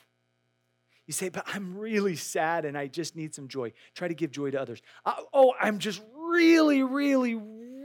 You 1.07 1.13
say, 1.13 1.29
but 1.29 1.45
I'm 1.47 1.77
really 1.77 2.15
sad 2.15 2.65
and 2.65 2.79
I 2.79 2.87
just 2.87 3.17
need 3.17 3.35
some 3.35 3.49
joy. 3.49 3.73
Try 3.95 4.09
to 4.09 4.15
give 4.15 4.31
joy 4.31 4.53
to 4.53 4.61
others. 4.61 4.81
Uh, 5.05 5.15
oh, 5.33 5.55
I'm 5.61 5.79
just 5.79 6.01
really, 6.15 6.83
really, 6.85 7.35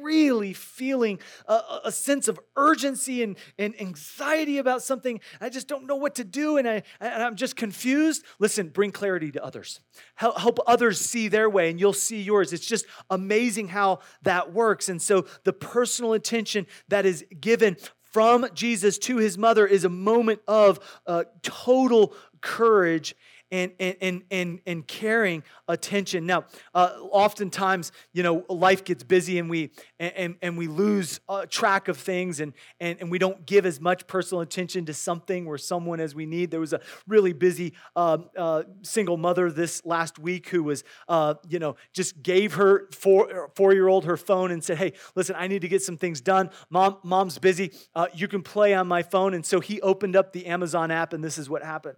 really 0.05 0.53
feeling 0.53 1.19
a, 1.47 1.59
a, 1.85 1.91
sense 1.91 2.27
of 2.27 2.39
urgency 2.55 3.23
and, 3.23 3.35
and 3.57 3.73
anxiety 3.81 4.59
about 4.59 4.83
something. 4.83 5.19
I 5.41 5.49
just 5.49 5.67
don't 5.67 5.87
know 5.87 5.95
what 5.95 6.13
to 6.15 6.23
do 6.23 6.57
and, 6.57 6.69
I, 6.69 6.83
and 7.01 7.23
I'm 7.23 7.35
just 7.35 7.55
confused. 7.55 8.23
Listen, 8.37 8.69
bring 8.69 8.91
clarity 8.91 9.31
to 9.31 9.43
others. 9.43 9.79
Help, 10.13 10.37
help 10.37 10.59
others 10.67 11.01
see 11.01 11.27
their 11.27 11.49
way 11.49 11.71
and 11.71 11.79
you'll 11.79 11.93
see 11.93 12.21
yours. 12.21 12.53
It's 12.53 12.67
just 12.67 12.85
amazing 13.09 13.69
how 13.69 13.99
that 14.21 14.53
works. 14.53 14.87
And 14.87 15.01
so 15.01 15.25
the 15.43 15.53
personal 15.53 16.13
attention 16.13 16.67
that 16.89 17.07
is 17.07 17.25
given 17.41 17.77
from 18.15 18.47
Jesus 18.53 18.97
to 18.97 19.17
his 19.17 19.37
mother 19.37 19.67
is 19.67 19.83
a 19.83 19.89
moment 19.89 20.39
of 20.47 20.79
uh, 21.05 21.25
total 21.41 22.13
courage 22.39 23.13
and, 23.55 23.71
and, 24.01 24.23
and, 24.29 24.59
and, 24.65 24.87
caring 24.87 25.43
attention. 25.67 26.25
Now, 26.25 26.45
uh, 26.73 26.97
oftentimes, 27.11 27.91
you 28.13 28.21
know, 28.21 28.45
life 28.49 28.83
gets 28.83 29.03
busy 29.03 29.39
and 29.39 29.49
we, 29.49 29.71
and, 29.99 30.35
and 30.41 30.57
we 30.57 30.67
lose 30.67 31.21
uh, 31.29 31.45
track 31.45 31.87
of 31.87 31.97
things 31.97 32.39
and, 32.39 32.53
and, 32.79 32.99
and 32.99 33.09
we 33.09 33.17
don't 33.17 33.45
give 33.45 33.65
as 33.65 33.79
much 33.79 34.07
personal 34.07 34.41
attention 34.41 34.85
to 34.85 34.93
something 34.93 35.47
or 35.47 35.57
someone 35.57 35.99
as 35.99 36.13
we 36.13 36.25
need. 36.25 36.51
There 36.51 36.59
was 36.59 36.73
a 36.73 36.81
really 37.07 37.33
busy 37.33 37.73
um, 37.95 38.29
uh, 38.37 38.63
single 38.81 39.17
mother 39.17 39.49
this 39.49 39.85
last 39.85 40.19
week 40.19 40.49
who 40.49 40.63
was, 40.63 40.83
uh, 41.07 41.35
you 41.47 41.59
know, 41.59 41.77
just 41.93 42.21
gave 42.21 42.55
her 42.55 42.89
four, 42.91 43.51
four-year-old 43.55 44.05
her 44.05 44.17
phone 44.17 44.51
and 44.51 44.63
said, 44.63 44.77
hey, 44.77 44.93
listen, 45.15 45.35
I 45.37 45.47
need 45.47 45.61
to 45.61 45.69
get 45.69 45.81
some 45.81 45.97
things 45.97 46.19
done. 46.19 46.49
Mom, 46.69 46.97
mom's 47.03 47.39
busy. 47.39 47.71
Uh, 47.95 48.07
you 48.13 48.27
can 48.27 48.43
play 48.43 48.73
on 48.73 48.87
my 48.87 49.01
phone. 49.01 49.33
And 49.33 49.45
so 49.45 49.61
he 49.61 49.81
opened 49.81 50.15
up 50.15 50.33
the 50.33 50.47
Amazon 50.47 50.91
app 50.91 51.13
and 51.13 51.23
this 51.23 51.37
is 51.37 51.49
what 51.49 51.63
happened 51.63 51.95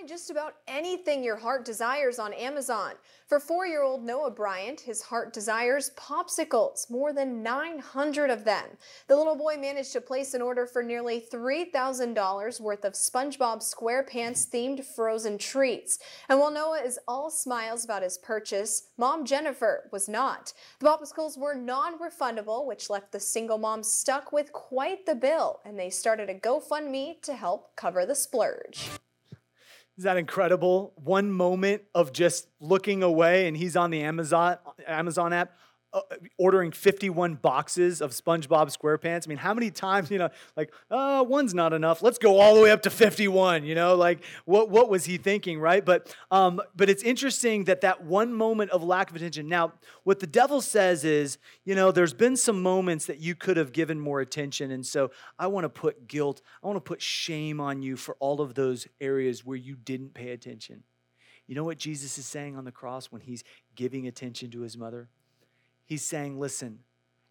find 0.00 0.08
just 0.08 0.30
about 0.30 0.54
anything 0.66 1.22
your 1.22 1.36
heart 1.36 1.64
desires 1.64 2.18
on 2.18 2.32
Amazon. 2.32 2.92
For 3.26 3.38
four 3.38 3.66
year 3.66 3.82
old 3.82 4.02
Noah 4.02 4.30
Bryant, 4.30 4.80
his 4.80 5.02
heart 5.02 5.32
desires 5.32 5.90
popsicles, 5.96 6.90
more 6.90 7.12
than 7.12 7.42
900 7.42 8.30
of 8.30 8.44
them. 8.44 8.64
The 9.08 9.16
little 9.16 9.36
boy 9.36 9.56
managed 9.58 9.92
to 9.92 10.00
place 10.00 10.32
an 10.32 10.40
order 10.40 10.66
for 10.66 10.82
nearly 10.82 11.22
$3,000 11.30 12.60
worth 12.60 12.84
of 12.84 12.94
SpongeBob 12.94 13.62
SquarePants 13.62 14.48
themed 14.48 14.84
frozen 14.84 15.36
treats. 15.36 15.98
And 16.28 16.38
while 16.38 16.50
Noah 16.50 16.80
is 16.82 16.98
all 17.06 17.30
smiles 17.30 17.84
about 17.84 18.02
his 18.02 18.16
purchase, 18.16 18.88
mom 18.96 19.26
Jennifer 19.26 19.88
was 19.92 20.08
not. 20.08 20.54
The 20.78 20.86
popsicles 20.86 21.36
were 21.36 21.54
non 21.54 21.98
refundable, 21.98 22.66
which 22.66 22.88
left 22.88 23.12
the 23.12 23.20
single 23.20 23.58
mom 23.58 23.82
stuck 23.82 24.32
with 24.32 24.52
quite 24.52 25.04
the 25.04 25.14
bill, 25.14 25.60
and 25.64 25.78
they 25.78 25.90
started 25.90 26.30
a 26.30 26.34
GoFundMe 26.34 27.20
to 27.22 27.34
help 27.34 27.76
cover 27.76 28.06
the 28.06 28.14
splurge. 28.14 28.88
Is 30.00 30.04
that 30.04 30.16
incredible? 30.16 30.94
One 30.96 31.30
moment 31.30 31.82
of 31.94 32.10
just 32.10 32.48
looking 32.58 33.02
away, 33.02 33.46
and 33.46 33.54
he's 33.54 33.76
on 33.76 33.90
the 33.90 34.00
Amazon 34.00 34.56
Amazon 34.86 35.34
app 35.34 35.58
uh, 35.92 36.00
ordering 36.38 36.70
51 36.70 37.34
boxes 37.34 38.00
of 38.00 38.12
SpongeBob 38.12 38.76
SquarePants. 38.76 39.26
I 39.26 39.28
mean, 39.28 39.38
how 39.38 39.54
many 39.54 39.70
times, 39.70 40.10
you 40.10 40.18
know, 40.18 40.28
like, 40.56 40.72
oh, 40.90 41.24
one's 41.24 41.52
not 41.52 41.72
enough. 41.72 42.00
Let's 42.02 42.18
go 42.18 42.38
all 42.38 42.54
the 42.54 42.60
way 42.60 42.70
up 42.70 42.82
to 42.82 42.90
51, 42.90 43.64
you 43.64 43.74
know, 43.74 43.96
like 43.96 44.22
what, 44.44 44.70
what 44.70 44.88
was 44.88 45.04
he 45.04 45.16
thinking, 45.16 45.58
right? 45.58 45.84
But, 45.84 46.14
um, 46.30 46.60
but 46.76 46.88
it's 46.88 47.02
interesting 47.02 47.64
that 47.64 47.80
that 47.80 48.04
one 48.04 48.32
moment 48.32 48.70
of 48.70 48.84
lack 48.84 49.10
of 49.10 49.16
attention. 49.16 49.48
Now, 49.48 49.72
what 50.04 50.20
the 50.20 50.26
devil 50.26 50.60
says 50.60 51.04
is, 51.04 51.38
you 51.64 51.74
know, 51.74 51.90
there's 51.90 52.14
been 52.14 52.36
some 52.36 52.62
moments 52.62 53.06
that 53.06 53.18
you 53.18 53.34
could 53.34 53.56
have 53.56 53.72
given 53.72 53.98
more 53.98 54.20
attention. 54.20 54.70
And 54.70 54.86
so 54.86 55.10
I 55.38 55.48
want 55.48 55.64
to 55.64 55.68
put 55.68 56.06
guilt, 56.06 56.40
I 56.62 56.68
want 56.68 56.76
to 56.76 56.88
put 56.88 57.02
shame 57.02 57.60
on 57.60 57.82
you 57.82 57.96
for 57.96 58.16
all 58.20 58.40
of 58.40 58.54
those 58.54 58.86
areas 59.00 59.44
where 59.44 59.56
you 59.56 59.76
didn't 59.76 60.14
pay 60.14 60.30
attention. 60.30 60.84
You 61.48 61.56
know 61.56 61.64
what 61.64 61.78
Jesus 61.78 62.16
is 62.16 62.26
saying 62.26 62.56
on 62.56 62.64
the 62.64 62.70
cross 62.70 63.06
when 63.06 63.22
he's 63.22 63.42
giving 63.74 64.06
attention 64.06 64.52
to 64.52 64.60
his 64.60 64.78
mother? 64.78 65.08
He's 65.90 66.04
saying, 66.04 66.38
listen, 66.38 66.78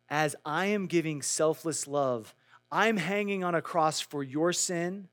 as 0.10 0.36
I 0.46 0.66
am 0.66 0.88
giving 0.88 1.22
selfless 1.22 1.88
love, 1.88 2.36
I'm 2.70 2.98
hanging 2.98 3.42
on 3.42 3.56
a 3.56 3.62
cross 3.62 4.02
for 4.02 4.22
your 4.22 4.52
sin, 4.52 5.08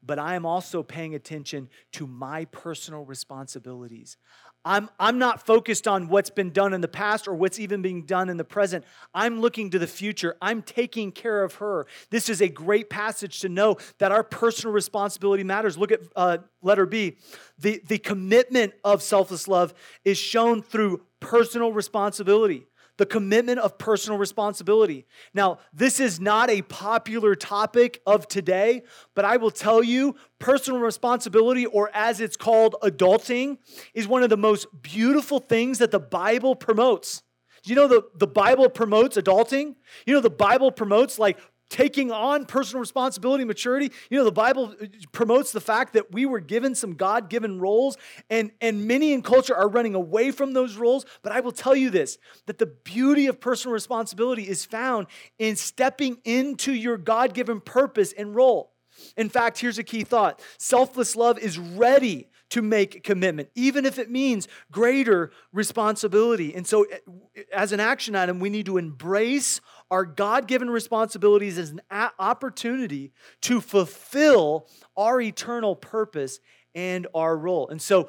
but 0.00 0.20
I 0.20 0.36
am 0.36 0.46
also 0.46 0.84
paying 0.84 1.12
attention 1.12 1.70
to 1.94 2.06
my 2.06 2.44
personal 2.44 3.04
responsibilities. 3.04 4.16
I'm, 4.64 4.88
I'm 5.00 5.18
not 5.18 5.44
focused 5.44 5.88
on 5.88 6.06
what's 6.06 6.30
been 6.30 6.52
done 6.52 6.72
in 6.72 6.82
the 6.82 6.86
past 6.86 7.26
or 7.26 7.34
what's 7.34 7.58
even 7.58 7.82
being 7.82 8.06
done 8.06 8.28
in 8.28 8.36
the 8.36 8.44
present. 8.44 8.84
I'm 9.12 9.40
looking 9.40 9.70
to 9.70 9.80
the 9.80 9.88
future. 9.88 10.36
I'm 10.40 10.62
taking 10.62 11.10
care 11.10 11.42
of 11.42 11.56
her. 11.56 11.88
This 12.10 12.28
is 12.28 12.40
a 12.40 12.48
great 12.48 12.90
passage 12.90 13.40
to 13.40 13.48
know 13.48 13.76
that 13.98 14.12
our 14.12 14.22
personal 14.22 14.72
responsibility 14.72 15.42
matters. 15.42 15.76
Look 15.76 15.90
at 15.90 16.02
uh, 16.14 16.38
letter 16.62 16.86
B. 16.86 17.16
The, 17.58 17.82
the 17.88 17.98
commitment 17.98 18.74
of 18.84 19.02
selfless 19.02 19.48
love 19.48 19.74
is 20.04 20.16
shown 20.16 20.62
through 20.62 21.02
personal 21.18 21.72
responsibility 21.72 22.68
the 22.96 23.06
commitment 23.06 23.58
of 23.58 23.78
personal 23.78 24.18
responsibility. 24.18 25.06
Now, 25.32 25.58
this 25.72 26.00
is 26.00 26.20
not 26.20 26.50
a 26.50 26.62
popular 26.62 27.34
topic 27.34 28.00
of 28.06 28.28
today, 28.28 28.82
but 29.14 29.24
I 29.24 29.36
will 29.36 29.50
tell 29.50 29.82
you 29.82 30.14
personal 30.38 30.80
responsibility, 30.80 31.66
or 31.66 31.90
as 31.94 32.20
it's 32.20 32.36
called, 32.36 32.76
adulting, 32.82 33.58
is 33.94 34.06
one 34.06 34.22
of 34.22 34.30
the 34.30 34.36
most 34.36 34.66
beautiful 34.82 35.40
things 35.40 35.78
that 35.78 35.90
the 35.90 36.00
Bible 36.00 36.54
promotes. 36.54 37.22
You 37.66 37.74
know 37.74 37.88
the, 37.88 38.02
the 38.14 38.26
Bible 38.26 38.68
promotes 38.68 39.16
adulting? 39.16 39.76
You 40.06 40.14
know, 40.14 40.20
the 40.20 40.28
Bible 40.28 40.70
promotes 40.70 41.18
like 41.18 41.38
taking 41.70 42.12
on 42.12 42.46
personal 42.46 42.80
responsibility, 42.80 43.44
maturity. 43.44 43.90
You 44.10 44.18
know, 44.18 44.24
the 44.24 44.32
Bible 44.32 44.74
promotes 45.12 45.52
the 45.52 45.60
fact 45.60 45.94
that 45.94 46.12
we 46.12 46.26
were 46.26 46.40
given 46.40 46.74
some 46.74 46.94
God 46.94 47.28
given 47.28 47.58
roles, 47.58 47.96
and, 48.30 48.52
and 48.60 48.86
many 48.86 49.12
in 49.12 49.22
culture 49.22 49.54
are 49.54 49.68
running 49.68 49.94
away 49.94 50.30
from 50.30 50.52
those 50.52 50.76
roles. 50.76 51.04
But 51.22 51.32
I 51.32 51.40
will 51.40 51.52
tell 51.52 51.74
you 51.74 51.90
this 51.90 52.18
that 52.46 52.58
the 52.58 52.66
beauty 52.66 53.26
of 53.26 53.40
personal 53.40 53.72
responsibility 53.72 54.48
is 54.48 54.64
found 54.64 55.06
in 55.38 55.56
stepping 55.56 56.18
into 56.24 56.72
your 56.72 56.96
God 56.96 57.34
given 57.34 57.60
purpose 57.60 58.12
and 58.12 58.34
role. 58.34 58.72
In 59.16 59.28
fact, 59.28 59.58
here's 59.58 59.78
a 59.78 59.84
key 59.84 60.04
thought 60.04 60.40
selfless 60.58 61.16
love 61.16 61.38
is 61.38 61.58
ready 61.58 62.28
to 62.50 62.62
make 62.62 63.02
commitment, 63.02 63.48
even 63.54 63.84
if 63.84 63.98
it 63.98 64.10
means 64.10 64.46
greater 64.70 65.32
responsibility. 65.52 66.54
And 66.54 66.66
so, 66.66 66.84
eh, 66.84 67.42
as 67.52 67.72
an 67.72 67.80
action 67.80 68.14
item, 68.14 68.38
we 68.38 68.50
need 68.50 68.66
to 68.66 68.76
embrace 68.76 69.60
our 69.94 70.04
God 70.04 70.48
given 70.48 70.68
responsibilities 70.68 71.56
as 71.56 71.70
an 71.70 71.80
opportunity 72.18 73.12
to 73.42 73.60
fulfill 73.60 74.66
our 74.96 75.20
eternal 75.20 75.76
purpose 75.76 76.40
and 76.74 77.06
our 77.14 77.36
role. 77.36 77.68
And 77.68 77.80
so, 77.80 78.08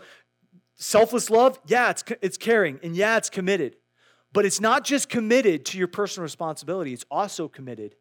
selfless 0.77 1.29
love, 1.29 1.59
yeah, 1.67 1.91
it's, 1.91 2.03
it's 2.23 2.37
caring, 2.39 2.79
and 2.81 2.95
yeah, 2.95 3.17
it's 3.17 3.29
committed. 3.29 3.75
But 4.33 4.47
it's 4.47 4.59
not 4.59 4.83
just 4.83 5.09
committed 5.09 5.63
to 5.65 5.77
your 5.77 5.87
personal 5.87 6.23
responsibility, 6.23 6.91
it's 6.91 7.05
also 7.11 7.47
committed 7.47 7.93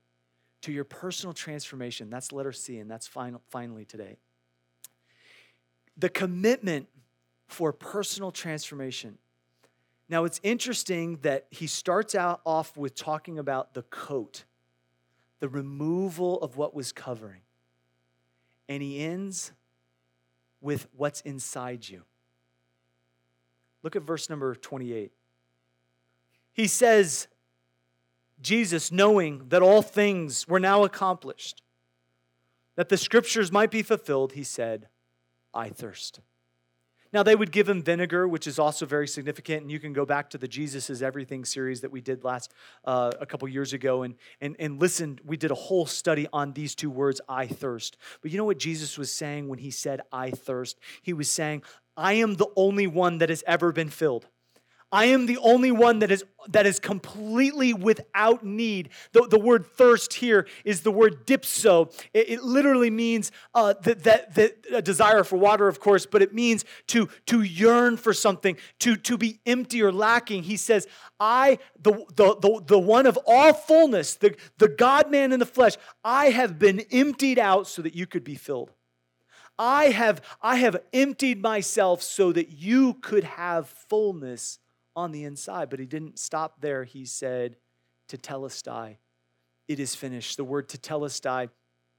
to 0.62 0.72
your 0.72 0.84
personal 0.84 1.34
transformation. 1.34 2.08
That's 2.08 2.32
letter 2.32 2.52
C, 2.52 2.78
and 2.78 2.90
that's 2.90 3.06
final, 3.06 3.42
finally 3.50 3.84
today. 3.84 4.16
The 5.98 6.08
commitment 6.08 6.88
for 7.48 7.70
personal 7.70 8.30
transformation 8.30 9.18
now, 10.08 10.24
it's 10.24 10.40
interesting 10.42 11.18
that 11.22 11.46
he 11.50 11.66
starts 11.66 12.14
out 12.14 12.40
off 12.44 12.76
with 12.76 12.94
talking 12.94 13.38
about 13.38 13.72
the 13.72 13.82
coat, 13.82 14.44
the 15.40 15.48
removal 15.48 16.38
of 16.40 16.56
what 16.56 16.74
was 16.74 16.92
covering. 16.92 17.40
And 18.68 18.82
he 18.82 19.00
ends 19.00 19.52
with 20.60 20.88
what's 20.94 21.20
inside 21.22 21.88
you. 21.88 22.02
Look 23.82 23.96
at 23.96 24.02
verse 24.02 24.28
number 24.28 24.54
28. 24.54 25.12
He 26.52 26.66
says, 26.66 27.28
Jesus, 28.40 28.92
knowing 28.92 29.48
that 29.48 29.62
all 29.62 29.82
things 29.82 30.46
were 30.46 30.60
now 30.60 30.84
accomplished, 30.84 31.62
that 32.76 32.88
the 32.88 32.96
scriptures 32.96 33.50
might 33.50 33.70
be 33.70 33.82
fulfilled, 33.82 34.32
he 34.32 34.44
said, 34.44 34.88
I 35.52 35.70
thirst. 35.70 36.20
Now, 37.14 37.22
they 37.22 37.36
would 37.36 37.52
give 37.52 37.68
him 37.68 37.80
vinegar, 37.80 38.26
which 38.26 38.48
is 38.48 38.58
also 38.58 38.86
very 38.86 39.06
significant. 39.06 39.62
And 39.62 39.70
you 39.70 39.78
can 39.78 39.92
go 39.92 40.04
back 40.04 40.30
to 40.30 40.38
the 40.38 40.48
Jesus 40.48 40.90
is 40.90 41.00
Everything 41.00 41.44
series 41.44 41.80
that 41.82 41.92
we 41.92 42.00
did 42.00 42.24
last 42.24 42.52
uh, 42.84 43.12
a 43.20 43.24
couple 43.24 43.46
years 43.46 43.72
ago 43.72 44.02
and, 44.02 44.16
and, 44.40 44.56
and 44.58 44.80
listen. 44.80 45.20
We 45.24 45.36
did 45.36 45.52
a 45.52 45.54
whole 45.54 45.86
study 45.86 46.26
on 46.32 46.52
these 46.54 46.74
two 46.74 46.90
words, 46.90 47.20
I 47.28 47.46
thirst. 47.46 47.96
But 48.20 48.32
you 48.32 48.36
know 48.38 48.44
what 48.44 48.58
Jesus 48.58 48.98
was 48.98 49.12
saying 49.12 49.46
when 49.46 49.60
he 49.60 49.70
said, 49.70 50.00
I 50.10 50.32
thirst? 50.32 50.76
He 51.02 51.12
was 51.12 51.30
saying, 51.30 51.62
I 51.96 52.14
am 52.14 52.34
the 52.34 52.48
only 52.56 52.88
one 52.88 53.18
that 53.18 53.28
has 53.28 53.44
ever 53.46 53.70
been 53.70 53.90
filled. 53.90 54.26
I 54.94 55.06
am 55.06 55.26
the 55.26 55.38
only 55.38 55.72
one 55.72 55.98
that 55.98 56.12
is, 56.12 56.24
that 56.50 56.66
is 56.66 56.78
completely 56.78 57.74
without 57.74 58.44
need. 58.44 58.90
The, 59.10 59.26
the 59.26 59.40
word 59.40 59.66
thirst 59.66 60.14
here 60.14 60.46
is 60.64 60.82
the 60.82 60.92
word 60.92 61.26
dipso. 61.26 61.92
It, 62.14 62.30
it 62.30 62.44
literally 62.44 62.90
means 62.90 63.32
uh, 63.56 63.74
that, 63.82 64.04
that, 64.34 64.64
a 64.72 64.80
desire 64.80 65.24
for 65.24 65.36
water, 65.36 65.66
of 65.66 65.80
course, 65.80 66.06
but 66.06 66.22
it 66.22 66.32
means 66.32 66.64
to, 66.86 67.08
to 67.26 67.42
yearn 67.42 67.96
for 67.96 68.14
something, 68.14 68.56
to, 68.78 68.94
to 68.94 69.18
be 69.18 69.40
empty 69.46 69.82
or 69.82 69.90
lacking. 69.90 70.44
He 70.44 70.56
says, 70.56 70.86
I, 71.18 71.58
the, 71.82 71.94
the, 72.14 72.36
the, 72.36 72.62
the 72.64 72.78
one 72.78 73.06
of 73.06 73.18
all 73.26 73.52
fullness, 73.52 74.14
the, 74.14 74.36
the 74.58 74.68
God 74.68 75.10
man 75.10 75.32
in 75.32 75.40
the 75.40 75.46
flesh, 75.46 75.72
I 76.04 76.26
have 76.26 76.60
been 76.60 76.78
emptied 76.92 77.40
out 77.40 77.66
so 77.66 77.82
that 77.82 77.96
you 77.96 78.06
could 78.06 78.22
be 78.22 78.36
filled. 78.36 78.70
I 79.58 79.86
have, 79.86 80.22
I 80.40 80.54
have 80.56 80.76
emptied 80.92 81.42
myself 81.42 82.00
so 82.00 82.30
that 82.30 82.50
you 82.52 82.94
could 82.94 83.24
have 83.24 83.68
fullness 83.68 84.60
on 84.96 85.12
the 85.12 85.24
inside. 85.24 85.70
But 85.70 85.80
he 85.80 85.86
didn't 85.86 86.18
stop 86.18 86.60
there. 86.60 86.84
He 86.84 87.04
said, 87.04 87.56
"To 88.08 88.18
tetelestai, 88.18 88.98
it 89.68 89.80
is 89.80 89.94
finished. 89.94 90.36
The 90.36 90.44
word 90.44 90.68
to 90.70 90.78
tetelestai 90.78 91.50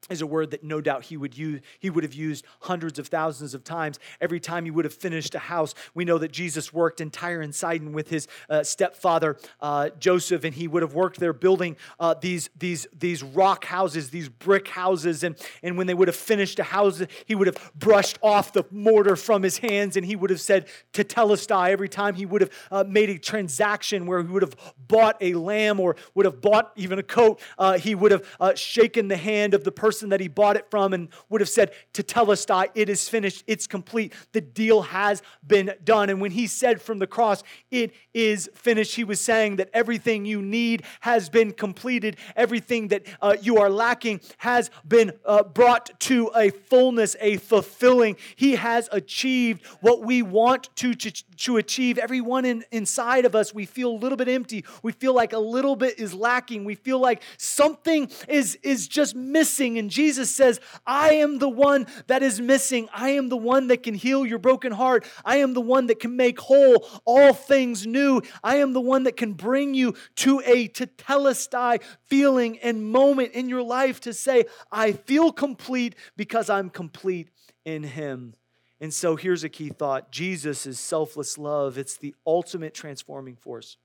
is 0.10 0.22
a 0.22 0.28
word 0.28 0.52
that 0.52 0.64
no 0.64 0.82
doubt 0.82 1.04
he 1.04 1.18
would 1.18 1.36
use 1.36 1.62
he 1.80 1.90
would 1.90 2.04
have 2.04 2.14
used 2.14 2.46
hundreds 2.62 3.00
of 3.00 3.08
thousands 3.08 3.56
of 3.56 3.64
times 3.64 4.00
every 4.22 4.40
time 4.40 4.64
he 4.64 4.70
would 4.70 4.86
have 4.86 4.94
finished 4.94 5.34
a 5.34 5.40
house. 5.40 5.74
We 5.96 6.06
know 6.06 6.20
that 6.20 6.32
jesus 6.32 6.72
worked 6.72 7.02
in 7.02 7.10
tyre 7.10 7.42
and 7.42 7.54
sidon 7.54 7.92
with 7.92 8.10
his 8.10 8.28
uh, 8.50 8.64
stepfather 8.64 9.38
uh, 9.62 9.90
joseph 9.98 10.44
and 10.44 10.54
he 10.54 10.68
would 10.68 10.84
have 10.84 10.94
worked 10.94 11.20
there 11.20 11.34
building 11.34 11.76
uh, 12.00 12.14
these 12.22 12.52
these 12.58 12.86
these 12.94 13.24
rock 13.24 13.66
houses 13.66 14.12
these 14.12 14.30
brick 14.30 14.68
houses. 14.68 15.24
And 15.24 15.36
and 15.64 15.76
when 15.76 15.88
they 15.88 15.96
would 15.96 16.08
have 16.08 16.16
finished 16.16 16.60
a 16.60 16.64
house 16.64 17.02
he 17.26 17.34
would 17.34 17.48
have 17.48 17.72
brushed 17.76 18.20
off 18.22 18.54
the 18.54 18.64
mortar 18.70 19.16
from 19.16 19.42
his 19.42 19.58
hands 19.58 19.98
and 19.98 20.06
he 20.06 20.16
would 20.16 20.30
have 20.30 20.42
said 20.42 20.68
tetelestai 20.94 21.70
every 21.70 21.90
time 21.90 22.14
he 22.14 22.28
would 22.28 22.42
have 22.42 22.52
uh, 22.70 22.84
made 22.88 23.10
a 23.10 23.18
transaction 23.18 24.06
where 24.06 24.22
he 24.22 24.28
would 24.28 24.44
have 24.44 24.56
bought 24.88 25.18
a 25.20 25.34
lamb 25.34 25.80
or 25.80 25.96
would 26.14 26.26
have 26.26 26.42
bought 26.42 26.72
even 26.76 27.00
a 27.00 27.04
coat 27.04 27.42
uh, 27.58 27.80
he 27.80 27.96
would 27.96 28.12
have 28.12 28.24
uh, 28.40 28.54
shaken 28.54 29.08
the 29.08 29.18
hand 29.18 29.56
of 29.56 29.64
the 29.64 29.72
person 29.72 29.95
person 29.96 30.10
that 30.10 30.20
he 30.20 30.28
bought 30.28 30.58
it 30.58 30.66
from 30.70 30.94
and 30.94 31.08
would 31.30 31.40
have 31.40 31.50
said, 31.50 31.72
To 31.94 32.04
Telestai, 32.04 32.68
it 32.76 32.90
is 32.90 33.08
finished, 33.08 33.44
it's 33.48 33.66
complete, 33.66 34.14
the 34.34 34.42
deal 34.42 34.82
has 34.82 35.22
been 35.46 35.74
done. 35.86 36.10
And 36.10 36.20
when 36.20 36.32
he 36.32 36.48
said 36.48 36.82
from 36.82 37.00
the 37.00 37.08
cross, 37.08 37.44
It 37.72 37.94
is 38.14 38.50
finished, 38.54 38.96
he 38.96 39.06
was 39.06 39.22
saying 39.22 39.56
that 39.58 39.70
everything 39.74 40.26
you 40.26 40.42
need 40.42 40.84
has 41.02 41.30
been 41.30 41.52
completed, 41.52 42.18
everything 42.36 42.90
that 42.90 43.06
uh, 43.22 43.38
you 43.42 43.58
are 43.58 43.70
lacking 43.70 44.20
has 44.40 44.70
been 44.86 45.14
uh, 45.26 45.44
brought 45.44 45.98
to 46.02 46.30
a 46.36 46.50
fullness, 46.50 47.16
a 47.22 47.38
fulfilling. 47.38 48.18
He 48.36 48.56
has 48.56 48.90
achieved 48.92 49.66
what 49.80 50.04
we 50.04 50.22
want 50.22 50.76
to, 50.78 50.94
to, 50.94 51.12
to 51.12 51.58
achieve. 51.58 51.98
Everyone 51.98 52.44
in, 52.44 52.66
inside 52.72 53.24
of 53.24 53.34
us, 53.34 53.54
we 53.54 53.66
feel 53.66 53.92
a 53.92 54.00
little 54.04 54.18
bit 54.18 54.28
empty. 54.28 54.66
We 54.84 54.92
feel 54.92 55.14
like 55.14 55.32
a 55.32 55.40
little 55.40 55.78
bit 55.78 56.00
is 56.00 56.14
lacking. 56.14 56.66
We 56.66 56.76
feel 56.76 57.00
like 57.00 57.22
something 57.38 58.10
is, 58.28 58.58
is 58.62 58.88
just 58.88 59.16
missing. 59.16 59.75
And 59.78 59.90
Jesus 59.90 60.34
says, 60.34 60.60
I 60.86 61.16
am 61.16 61.40
the 61.40 61.50
one 61.50 61.88
that 62.08 62.24
is 62.24 62.40
missing. 62.40 62.88
I 62.94 63.12
am 63.12 63.30
the 63.30 63.38
one 63.38 63.68
that 63.68 63.84
can 63.84 63.94
heal 63.94 64.26
your 64.26 64.40
broken 64.40 64.72
heart. 64.72 65.06
I 65.24 65.38
am 65.38 65.54
the 65.54 65.62
one 65.62 65.88
that 65.88 66.00
can 66.00 66.16
make 66.16 66.40
whole 66.40 66.88
all 67.06 67.34
things 67.34 67.86
new. 67.86 68.22
I 68.44 68.58
am 68.58 68.74
the 68.74 68.82
one 68.82 69.04
that 69.04 69.18
can 69.18 69.34
bring 69.34 69.74
you 69.74 69.96
to 70.18 70.42
a 70.46 70.68
tetelestai 70.68 71.82
feeling 72.04 72.60
and 72.60 72.92
moment 72.92 73.34
in 73.34 73.50
your 73.50 73.64
life 73.64 74.00
to 74.02 74.14
say, 74.14 74.46
I 74.72 74.94
feel 74.94 75.32
complete 75.32 75.96
because 76.16 76.50
I'm 76.50 76.70
complete 76.70 77.30
in 77.66 77.84
Him. 77.84 78.34
And 78.82 78.94
so 78.94 79.16
here's 79.16 79.44
a 79.44 79.50
key 79.50 79.70
thought 79.70 80.12
Jesus 80.12 80.66
is 80.66 80.80
selfless 80.80 81.38
love, 81.38 81.78
it's 81.78 81.98
the 81.98 82.16
ultimate 82.26 82.74
transforming 82.74 83.36
force. 83.36 83.78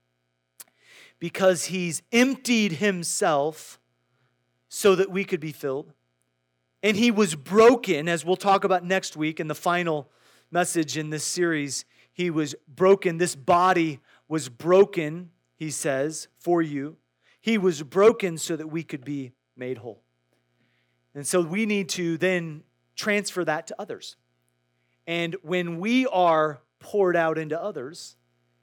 Because 1.19 1.65
he's 1.65 2.01
emptied 2.11 2.73
himself 2.73 3.79
so 4.73 4.95
that 4.95 5.11
we 5.11 5.25
could 5.25 5.41
be 5.41 5.51
filled. 5.51 5.91
And 6.81 6.95
he 6.95 7.11
was 7.11 7.35
broken, 7.35 8.07
as 8.07 8.23
we'll 8.23 8.37
talk 8.37 8.63
about 8.63 8.85
next 8.85 9.17
week 9.17 9.41
in 9.41 9.49
the 9.49 9.53
final 9.53 10.09
message 10.49 10.97
in 10.97 11.09
this 11.09 11.25
series. 11.25 11.83
He 12.13 12.29
was 12.29 12.55
broken. 12.69 13.17
This 13.17 13.35
body 13.35 13.99
was 14.29 14.47
broken, 14.47 15.31
he 15.57 15.71
says, 15.71 16.29
for 16.39 16.61
you. 16.61 16.95
He 17.41 17.57
was 17.57 17.83
broken 17.83 18.37
so 18.37 18.55
that 18.55 18.67
we 18.67 18.81
could 18.81 19.03
be 19.03 19.33
made 19.57 19.79
whole. 19.79 20.03
And 21.13 21.27
so 21.27 21.41
we 21.41 21.65
need 21.65 21.89
to 21.89 22.17
then 22.17 22.63
transfer 22.95 23.43
that 23.43 23.67
to 23.67 23.75
others. 23.77 24.15
And 25.05 25.35
when 25.41 25.81
we 25.81 26.07
are 26.07 26.61
poured 26.79 27.17
out 27.17 27.37
into 27.37 27.61
others 27.61 28.15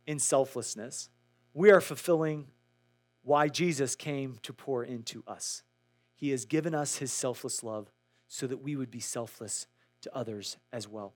in 0.07 0.19
selflessness, 0.19 1.11
we 1.53 1.71
are 1.71 1.83
fulfilling 1.83 2.47
why 3.23 3.49
Jesus 3.49 3.95
came 3.95 4.39
to 4.43 4.55
pour 4.55 4.83
into 4.83 5.23
us. 5.27 5.63
He 6.19 6.31
has 6.31 6.45
given 6.45 6.75
us 6.75 6.97
his 6.97 7.13
selfless 7.13 7.63
love 7.63 7.93
so 8.27 8.47
that 8.49 8.59
we 8.59 8.75
would 8.75 8.91
be 8.91 9.01
selfless 9.01 9.69
to 10.03 10.15
others 10.15 10.57
as 10.73 10.89
well. 10.89 11.15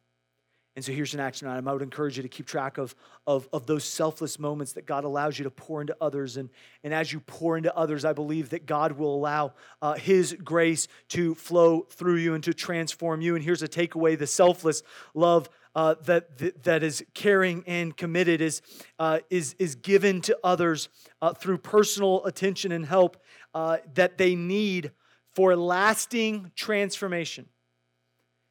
And 0.74 0.82
so 0.82 0.92
here's 0.92 1.12
an 1.12 1.20
action 1.20 1.48
item. 1.48 1.68
I 1.68 1.72
would 1.72 1.82
encourage 1.82 2.16
you 2.16 2.22
to 2.22 2.28
keep 2.28 2.46
track 2.46 2.78
of, 2.78 2.94
of, 3.26 3.46
of 3.52 3.66
those 3.66 3.84
selfless 3.84 4.38
moments 4.38 4.72
that 4.72 4.86
God 4.86 5.04
allows 5.04 5.38
you 5.38 5.42
to 5.42 5.50
pour 5.50 5.82
into 5.82 5.94
others. 6.00 6.38
And, 6.38 6.48
and 6.82 6.94
as 6.94 7.12
you 7.12 7.20
pour 7.20 7.58
into 7.58 7.76
others, 7.76 8.06
I 8.06 8.14
believe 8.14 8.50
that 8.50 8.64
God 8.64 8.92
will 8.92 9.14
allow 9.14 9.52
uh, 9.82 9.94
His 9.94 10.34
grace 10.42 10.88
to 11.08 11.34
flow 11.34 11.82
through 11.90 12.16
you 12.16 12.34
and 12.34 12.42
to 12.44 12.54
transform 12.54 13.20
you. 13.20 13.34
And 13.34 13.44
here's 13.44 13.62
a 13.62 13.68
takeaway 13.68 14.18
the 14.18 14.26
selfless 14.26 14.82
love 15.14 15.50
uh, 15.74 15.94
that, 16.04 16.38
that, 16.38 16.62
that 16.64 16.82
is 16.82 17.04
caring 17.14 17.64
and 17.66 17.96
committed 17.96 18.40
is, 18.40 18.62
uh, 18.98 19.20
is, 19.30 19.54
is 19.58 19.74
given 19.74 20.20
to 20.22 20.38
others 20.44 20.88
uh, 21.20 21.32
through 21.34 21.58
personal 21.58 22.24
attention 22.24 22.72
and 22.72 22.86
help 22.86 23.16
uh, 23.54 23.78
that 23.94 24.18
they 24.18 24.34
need 24.34 24.92
for 25.34 25.56
lasting 25.56 26.50
transformation. 26.54 27.46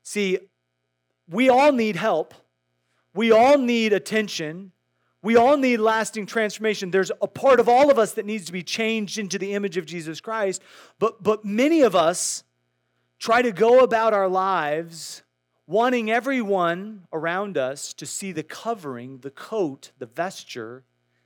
See, 0.03 0.39
we 1.29 1.49
all 1.49 1.71
need 1.71 1.95
help. 1.95 2.33
We 3.13 3.31
all 3.31 3.57
need 3.57 3.93
attention. 3.93 4.71
We 5.21 5.35
all 5.35 5.57
need 5.57 5.77
lasting 5.77 6.25
transformation. 6.25 6.91
There's 6.91 7.11
a 7.21 7.27
part 7.27 7.59
of 7.59 7.69
all 7.69 7.91
of 7.91 7.99
us 7.99 8.13
that 8.13 8.25
needs 8.25 8.45
to 8.45 8.51
be 8.51 8.63
changed 8.63 9.17
into 9.17 9.37
the 9.37 9.53
image 9.53 9.77
of 9.77 9.85
Jesus 9.85 10.19
Christ. 10.19 10.61
But, 10.97 11.21
but 11.21 11.45
many 11.45 11.81
of 11.81 11.95
us 11.95 12.43
try 13.19 13.41
to 13.41 13.51
go 13.51 13.81
about 13.81 14.13
our 14.13 14.27
lives 14.27 15.21
wanting 15.67 16.09
everyone 16.09 17.05
around 17.13 17.57
us 17.57 17.93
to 17.93 18.05
see 18.05 18.31
the 18.31 18.43
covering, 18.43 19.19
the 19.19 19.29
coat, 19.29 19.91
the 19.99 20.07
vesture 20.07 20.83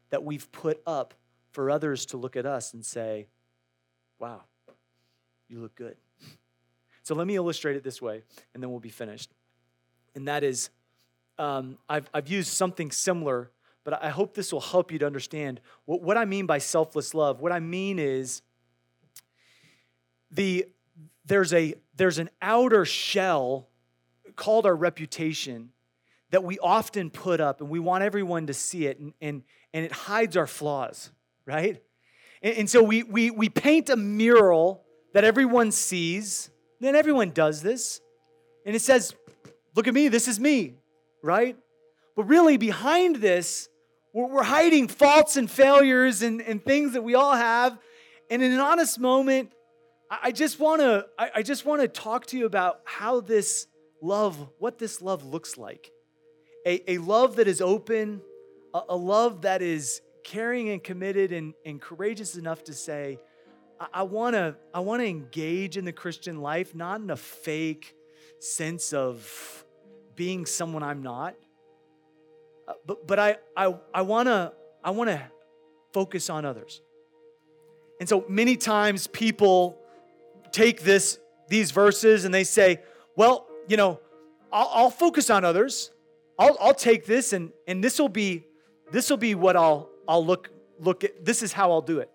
that 0.10 0.24
we've 0.24 0.52
put 0.52 0.82
up 0.86 1.14
for 1.52 1.72
others 1.72 2.06
to 2.06 2.18
look 2.18 2.36
at 2.36 2.46
us 2.46 2.74
and 2.74 2.86
say, 2.86 3.28
wow, 4.26 4.42
you 5.48 5.60
look 5.60 5.76
good. 5.76 5.98
So 7.04 7.16
let 7.16 7.28
me 7.28 7.36
illustrate 7.36 7.76
it 7.76 7.84
this 7.84 8.02
way, 8.02 8.24
and 8.54 8.64
then 8.64 8.72
we'll 8.72 8.80
be 8.80 8.90
finished 8.90 9.32
and 10.16 10.28
that 10.28 10.44
is 10.44 10.70
um, 11.38 11.78
I've, 11.90 12.10
I've 12.14 12.30
used 12.30 12.48
something 12.48 12.90
similar, 12.92 13.52
but 13.84 14.02
I 14.02 14.10
hope 14.10 14.34
this 14.34 14.54
will 14.54 14.62
help 14.62 14.92
you 14.92 15.00
to 15.00 15.06
understand 15.06 15.60
what, 15.84 16.02
what 16.02 16.18
I 16.18 16.26
mean 16.26 16.46
by 16.46 16.58
selfless 16.58 17.14
love. 17.14 17.42
What 17.42 17.52
I 17.52 17.60
mean 17.60 18.00
is 18.00 18.42
the 20.32 20.66
there's 21.26 21.54
a 21.54 21.76
there's 21.96 22.18
an 22.18 22.30
outer 22.42 22.86
shell 22.86 23.68
called 24.36 24.66
our 24.66 24.76
reputation 24.76 25.72
that 26.32 26.44
we 26.44 26.58
often 26.60 27.10
put 27.10 27.40
up 27.40 27.62
and 27.62 27.70
we 27.70 27.80
want 27.80 28.04
everyone 28.04 28.48
to 28.48 28.54
see 28.54 28.88
it 28.88 29.00
and, 29.00 29.14
and, 29.22 29.44
and 29.74 29.86
it 29.86 29.92
hides 29.92 30.36
our 30.36 30.48
flaws 30.48 31.12
right 31.46 31.82
and, 32.46 32.60
and 32.60 32.70
so 32.70 32.82
we, 32.82 33.04
we 33.04 33.32
we 33.32 33.50
paint 33.50 33.90
a 33.90 33.98
mural 33.98 34.86
that 35.14 35.26
everyone 35.26 35.74
sees 35.74 36.50
then 36.80 36.96
everyone 36.96 37.32
does 37.32 37.62
this 37.62 38.00
and 38.66 38.76
it 38.76 38.82
says 38.82 39.14
Look 39.76 39.90
at 39.90 39.94
me, 39.94 40.08
this 40.08 40.30
is 40.30 40.40
me, 40.40 40.76
right? 41.22 41.58
But 42.16 42.24
really, 42.24 42.56
behind 42.56 43.18
this, 43.18 43.68
we're, 44.14 44.44
hiding 44.44 44.88
faults 44.88 45.36
and 45.36 45.52
failures 45.52 46.22
and, 46.22 46.42
and 46.42 46.64
things 46.64 46.94
that 46.94 47.04
we 47.04 47.14
all 47.14 47.36
have. 47.36 47.78
And 48.32 48.42
in 48.42 48.54
an 48.54 48.62
honest 48.62 48.98
moment, 48.98 49.52
I 50.10 50.32
just 50.32 50.60
want 50.60 50.82
to 50.82 51.08
I 51.18 51.42
just 51.42 51.66
want 51.66 51.82
to 51.82 51.88
talk 51.88 52.28
to 52.28 52.38
you 52.38 52.46
about 52.46 52.80
how 52.86 53.20
this 53.20 53.68
love, 54.02 54.50
what 54.60 54.78
this 54.78 55.02
love 55.02 55.26
looks 55.26 55.58
like. 55.58 55.92
A, 56.66 56.94
a 56.94 56.98
love 57.00 57.36
that 57.36 57.48
is 57.48 57.60
open, 57.60 58.22
a, 58.74 58.82
a 58.90 58.96
love 58.96 59.42
that 59.42 59.62
is 59.62 60.02
caring 60.26 60.70
and 60.70 60.84
committed 60.84 61.32
and, 61.32 61.54
and 61.66 61.80
courageous 61.80 62.36
enough 62.36 62.64
to 62.66 62.74
say, 62.74 63.20
I, 63.80 64.04
to 64.04 64.56
I 64.74 64.80
want 64.80 65.02
to 65.02 65.08
engage 65.08 65.78
in 65.78 65.86
the 65.86 65.94
Christian 65.94 66.42
life, 66.42 66.74
not 66.76 67.00
in 67.00 67.10
a 67.12 67.16
fake 67.16 67.96
sense 68.40 68.92
of 68.92 69.66
being 70.16 70.46
someone 70.46 70.82
I'm 70.82 71.04
not. 71.04 71.36
Uh, 72.68 72.74
but 72.86 73.06
but 73.06 73.20
I 73.20 73.38
I 73.56 73.76
I 73.94 74.02
want 74.02 74.28
to 74.28 74.54
I 74.84 74.92
want 74.92 75.10
to 75.10 75.22
focus 75.94 76.30
on 76.30 76.46
others. 76.46 76.82
And 78.00 78.10
so 78.10 78.26
many 78.28 78.58
times 78.58 79.08
people 79.08 79.78
take 80.52 80.82
this 80.82 81.20
these 81.48 81.72
verses 81.72 82.26
and 82.26 82.34
they 82.34 82.44
say, 82.44 82.82
well, 83.16 83.46
you 83.68 83.78
know, 83.78 84.00
I'll, 84.52 84.72
I'll 84.74 84.90
focus 84.90 85.30
on 85.30 85.46
others. 85.46 85.92
I'll, 86.40 86.58
I'll 86.60 86.74
take 86.74 87.06
this 87.06 87.34
and 87.34 87.52
and 87.68 87.84
this 87.84 88.00
will 88.00 88.10
be 88.10 88.46
this 88.92 89.10
will 89.10 89.18
be 89.18 89.36
what 89.36 89.56
I'll 89.56 89.90
I'll 90.08 90.26
look 90.26 90.50
look 90.80 91.04
at. 91.04 91.24
This 91.24 91.44
is 91.44 91.54
how 91.54 91.72
I'll 91.72 91.82
do 91.82 92.00
it. 92.00 92.10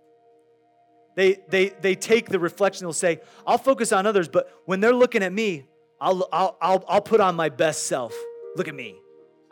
They 1.17 1.39
they 1.49 1.69
they 1.69 1.95
take 1.95 2.29
the 2.29 2.39
reflection. 2.39 2.85
They'll 2.85 2.93
say, 2.93 3.21
I'll 3.47 3.59
focus 3.59 3.93
on 3.93 4.07
others, 4.07 4.29
but 4.29 4.53
when 4.65 4.81
they're 4.81 4.95
looking 4.95 5.23
at 5.23 5.33
me, 5.33 5.67
I'll, 6.01 6.27
I'll, 6.33 6.57
I'll, 6.63 6.85
I'll 6.89 7.01
put 7.03 7.21
on 7.21 7.37
my 7.37 7.51
best 7.51 7.85
self. 7.85 8.15
Look 8.57 8.69
at 8.69 8.75
me. 8.75 8.97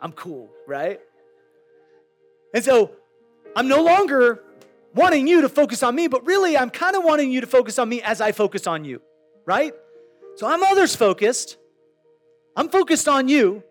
I'm 0.01 0.11
cool, 0.13 0.49
right? 0.67 0.99
And 2.53 2.63
so 2.63 2.91
I'm 3.55 3.67
no 3.67 3.83
longer 3.83 4.43
wanting 4.95 5.27
you 5.27 5.41
to 5.41 5.49
focus 5.49 5.83
on 5.83 5.93
me, 5.93 6.07
but 6.07 6.25
really 6.25 6.57
I'm 6.57 6.71
kind 6.71 6.95
of 6.95 7.03
wanting 7.03 7.31
you 7.31 7.41
to 7.41 7.47
focus 7.47 7.77
on 7.77 7.87
me 7.87 8.01
as 8.01 8.19
I 8.21 8.31
focus 8.31 8.65
on 8.65 8.83
you, 8.83 9.01
right? 9.45 9.73
So 10.37 10.47
I'm 10.47 10.63
others 10.63 10.95
focused. 10.95 11.57
I'm 12.55 12.69
focused 12.69 13.07
on 13.07 13.27
you. 13.27 13.63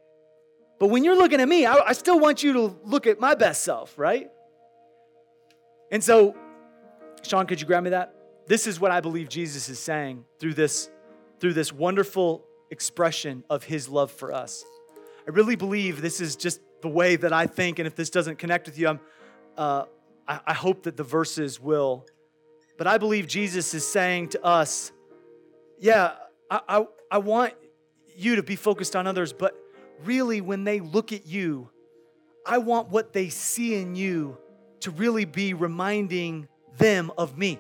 But 0.79 0.89
when 0.89 1.03
you're 1.03 1.17
looking 1.17 1.41
at 1.41 1.49
me, 1.49 1.67
I, 1.67 1.75
I 1.79 1.93
still 1.93 2.21
want 2.21 2.45
you 2.45 2.53
to 2.53 2.77
look 2.85 3.09
at 3.09 3.19
my 3.19 3.35
best 3.35 3.65
self, 3.65 3.99
right? 3.99 4.31
And 5.91 6.03
so, 6.03 6.37
Sean, 7.23 7.47
could 7.47 7.61
you 7.61 7.67
grab 7.67 7.85
me 7.85 7.91
that? 7.91 8.15
This 8.47 8.67
is 8.67 8.81
what 8.81 8.91
I 8.91 9.01
believe 9.01 9.29
Jesus 9.29 9.69
is 9.69 9.79
saying 9.79 10.25
through 10.39 10.55
this, 10.55 10.91
through 11.41 11.55
this 11.55 11.73
wonderful 11.73 12.45
expression 12.71 13.45
of 13.49 13.65
his 13.65 13.89
love 13.89 14.11
for 14.11 14.33
us. 14.33 14.65
I 15.27 15.31
really 15.31 15.57
believe 15.57 16.01
this 16.01 16.21
is 16.21 16.37
just 16.37 16.61
the 16.81 16.89
way 16.89 17.17
that 17.17 17.33
I 17.33 17.47
think, 17.47 17.79
and 17.79 17.87
if 17.87 17.95
this 17.95 18.11
doesn't 18.11 18.39
connect 18.39 18.67
with 18.67 18.79
you, 18.79 18.89
I'm, 18.89 19.01
uh, 19.57 19.85
I, 20.27 20.41
I 20.47 20.55
hope 20.55 20.85
that 20.85 20.97
the 20.97 21.05
verses 21.05 21.61
will. 21.61 22.07
But 22.77 22.87
I 22.87 22.99
believe 22.99 23.27
Jesus 23.27 23.75
is 23.75 23.87
saying 23.87 24.31
to 24.31 24.45
us, 24.45 24.93
yeah, 25.79 26.13
I, 26.51 26.61
I, 26.69 26.87
I 27.11 27.19
want 27.19 27.55
you 28.17 28.37
to 28.37 28.43
be 28.43 28.57
focused 28.57 28.97
on 28.97 29.07
others, 29.07 29.33
but 29.33 29.55
really, 30.05 30.41
when 30.41 30.65
they 30.65 30.81
look 30.81 31.13
at 31.13 31.27
you, 31.27 31.71
I 32.47 32.59
want 32.59 32.89
what 32.89 33.13
they 33.13 33.29
see 33.29 33.75
in 33.75 33.95
you 33.95 34.39
to 34.81 34.91
really 34.91 35.25
be 35.25 35.55
reminding 35.55 36.49
them 36.77 37.11
of 37.19 37.37
me. 37.37 37.59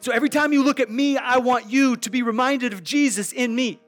So 0.00 0.12
every 0.12 0.28
time 0.28 0.52
you 0.52 0.62
look 0.62 0.80
at 0.80 0.90
me, 0.90 1.16
I 1.16 1.38
want 1.38 1.70
you 1.70 1.96
to 1.98 2.10
be 2.10 2.22
reminded 2.22 2.72
of 2.72 2.82
Jesus 2.82 3.32
in 3.32 3.54
me. 3.54 3.80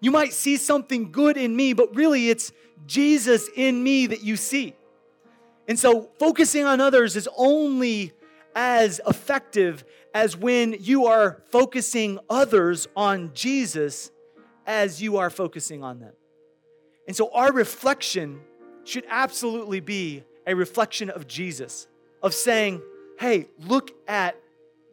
You 0.00 0.10
might 0.10 0.32
see 0.32 0.56
something 0.56 1.12
good 1.12 1.36
in 1.36 1.54
me, 1.54 1.72
but 1.72 1.94
really 1.94 2.30
it's 2.30 2.52
Jesus 2.86 3.48
in 3.54 3.82
me 3.82 4.06
that 4.06 4.22
you 4.22 4.36
see. 4.36 4.74
And 5.68 5.78
so 5.78 6.10
focusing 6.18 6.64
on 6.64 6.80
others 6.80 7.16
is 7.16 7.28
only 7.36 8.12
as 8.54 9.00
effective 9.06 9.84
as 10.14 10.36
when 10.36 10.76
you 10.80 11.06
are 11.06 11.42
focusing 11.50 12.18
others 12.28 12.88
on 12.96 13.30
Jesus 13.34 14.10
as 14.66 15.00
you 15.00 15.18
are 15.18 15.30
focusing 15.30 15.82
on 15.82 16.00
them. 16.00 16.12
And 17.06 17.16
so 17.16 17.30
our 17.32 17.52
reflection 17.52 18.40
should 18.84 19.04
absolutely 19.08 19.80
be 19.80 20.24
a 20.46 20.54
reflection 20.54 21.10
of 21.10 21.26
Jesus, 21.26 21.86
of 22.22 22.34
saying, 22.34 22.82
hey, 23.18 23.48
look 23.66 23.90
at 24.06 24.36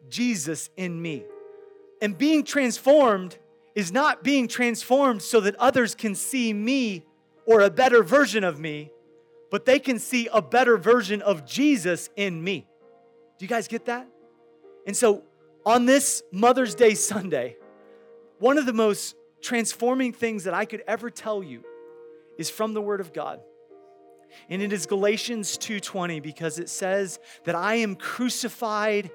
Jesus 0.08 0.70
in 0.76 1.00
me. 1.00 1.24
And 2.02 2.16
being 2.16 2.44
transformed 2.44 3.38
is 3.74 3.92
not 3.92 4.24
being 4.24 4.48
transformed 4.48 5.22
so 5.22 5.40
that 5.40 5.54
others 5.56 5.94
can 5.94 6.14
see 6.14 6.52
me 6.52 7.04
or 7.46 7.60
a 7.60 7.70
better 7.70 8.02
version 8.02 8.44
of 8.44 8.58
me, 8.58 8.90
but 9.50 9.64
they 9.64 9.78
can 9.78 9.98
see 9.98 10.28
a 10.32 10.42
better 10.42 10.76
version 10.76 11.22
of 11.22 11.46
Jesus 11.46 12.10
in 12.16 12.42
me. 12.42 12.66
Do 13.38 13.44
you 13.44 13.48
guys 13.48 13.68
get 13.68 13.86
that? 13.86 14.08
And 14.86 14.96
so 14.96 15.22
on 15.64 15.86
this 15.86 16.22
Mother's 16.32 16.74
Day 16.74 16.94
Sunday, 16.94 17.56
one 18.38 18.58
of 18.58 18.66
the 18.66 18.72
most 18.72 19.14
transforming 19.40 20.12
things 20.12 20.44
that 20.44 20.54
I 20.54 20.64
could 20.64 20.82
ever 20.86 21.10
tell 21.10 21.42
you 21.42 21.64
is 22.38 22.50
from 22.50 22.74
the 22.74 22.80
Word 22.80 23.00
of 23.00 23.12
God. 23.12 23.40
And 24.48 24.62
it 24.62 24.72
is 24.72 24.86
Galatians 24.86 25.56
2:20 25.58 26.20
because 26.20 26.58
it 26.58 26.68
says 26.68 27.18
that 27.44 27.54
I 27.54 27.76
am 27.76 27.96
crucified 27.96 29.10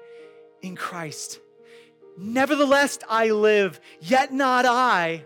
in 0.62 0.76
Christ. 0.76 1.40
Nevertheless 2.16 2.98
I 3.08 3.30
live, 3.30 3.80
yet 4.00 4.32
not 4.32 4.64
I 4.64 5.24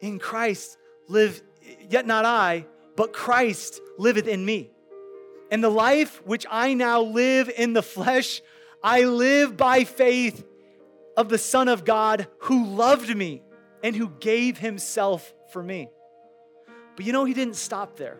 in 0.00 0.18
Christ 0.18 0.78
live 1.08 1.42
yet 1.88 2.06
not 2.06 2.24
I, 2.24 2.66
but 2.96 3.12
Christ 3.12 3.80
liveth 3.98 4.26
in 4.26 4.44
me. 4.44 4.70
And 5.50 5.62
the 5.64 5.70
life 5.70 6.24
which 6.26 6.46
I 6.50 6.74
now 6.74 7.00
live 7.00 7.50
in 7.54 7.72
the 7.72 7.82
flesh, 7.82 8.42
I 8.82 9.04
live 9.04 9.56
by 9.56 9.84
faith 9.84 10.44
of 11.16 11.28
the 11.28 11.38
Son 11.38 11.68
of 11.68 11.84
God 11.84 12.28
who 12.38 12.66
loved 12.66 13.14
me 13.16 13.42
and 13.82 13.96
who 13.96 14.10
gave 14.20 14.58
himself 14.58 15.34
for 15.52 15.62
me. 15.62 15.88
But 16.96 17.06
you 17.06 17.12
know, 17.12 17.24
he 17.24 17.34
didn't 17.34 17.56
stop 17.56 17.96
there 17.96 18.18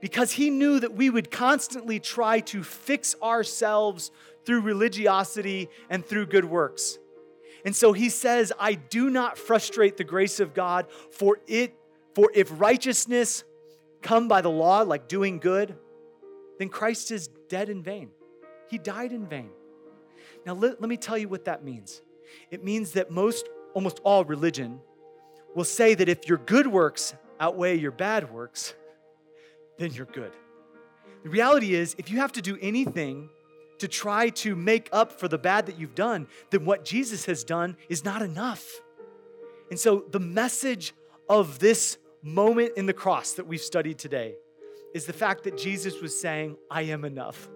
because 0.00 0.32
he 0.32 0.50
knew 0.50 0.80
that 0.80 0.94
we 0.94 1.10
would 1.10 1.30
constantly 1.30 1.98
try 1.98 2.40
to 2.40 2.62
fix 2.62 3.14
ourselves 3.22 4.10
through 4.44 4.60
religiosity 4.60 5.68
and 5.90 6.04
through 6.04 6.26
good 6.26 6.44
works. 6.44 6.98
And 7.64 7.74
so 7.74 7.92
he 7.92 8.08
says, 8.10 8.52
I 8.60 8.74
do 8.74 9.10
not 9.10 9.38
frustrate 9.38 9.96
the 9.96 10.04
grace 10.04 10.38
of 10.38 10.54
God, 10.54 10.86
for 11.10 11.38
it 11.46 11.74
for 12.14 12.30
if 12.34 12.48
righteousness 12.58 13.44
come 14.00 14.28
by 14.28 14.40
the 14.40 14.50
law 14.50 14.80
like 14.80 15.08
doing 15.08 15.38
good, 15.38 15.76
then 16.58 16.70
Christ 16.70 17.10
is 17.10 17.28
dead 17.48 17.68
in 17.68 17.82
vain. 17.82 18.10
He 18.70 18.78
died 18.78 19.12
in 19.12 19.26
vain. 19.26 19.50
Now 20.46 20.54
let, 20.54 20.80
let 20.80 20.88
me 20.88 20.96
tell 20.96 21.18
you 21.18 21.28
what 21.28 21.44
that 21.44 21.64
means. 21.64 22.00
It 22.50 22.64
means 22.64 22.92
that 22.92 23.10
most 23.10 23.48
almost 23.74 24.00
all 24.04 24.24
religion 24.24 24.80
will 25.54 25.64
say 25.64 25.94
that 25.94 26.08
if 26.08 26.28
your 26.28 26.38
good 26.38 26.66
works 26.66 27.14
outweigh 27.38 27.76
your 27.76 27.90
bad 27.90 28.32
works, 28.32 28.74
then 29.78 29.92
you're 29.92 30.06
good. 30.06 30.32
The 31.22 31.30
reality 31.30 31.74
is, 31.74 31.94
if 31.98 32.10
you 32.10 32.18
have 32.18 32.32
to 32.32 32.42
do 32.42 32.56
anything 32.60 33.30
to 33.78 33.88
try 33.88 34.30
to 34.30 34.56
make 34.56 34.88
up 34.92 35.12
for 35.12 35.28
the 35.28 35.38
bad 35.38 35.66
that 35.66 35.78
you've 35.78 35.94
done, 35.94 36.28
then 36.50 36.64
what 36.64 36.84
Jesus 36.84 37.26
has 37.26 37.44
done 37.44 37.76
is 37.88 38.04
not 38.04 38.22
enough. 38.22 38.80
And 39.70 39.78
so, 39.78 40.04
the 40.10 40.20
message 40.20 40.94
of 41.28 41.58
this 41.58 41.98
moment 42.22 42.72
in 42.76 42.86
the 42.86 42.92
cross 42.92 43.32
that 43.32 43.46
we've 43.46 43.60
studied 43.60 43.98
today 43.98 44.36
is 44.94 45.04
the 45.04 45.12
fact 45.12 45.44
that 45.44 45.58
Jesus 45.58 46.00
was 46.00 46.18
saying, 46.18 46.56
I 46.70 46.82
am 46.82 47.04
enough, 47.04 47.48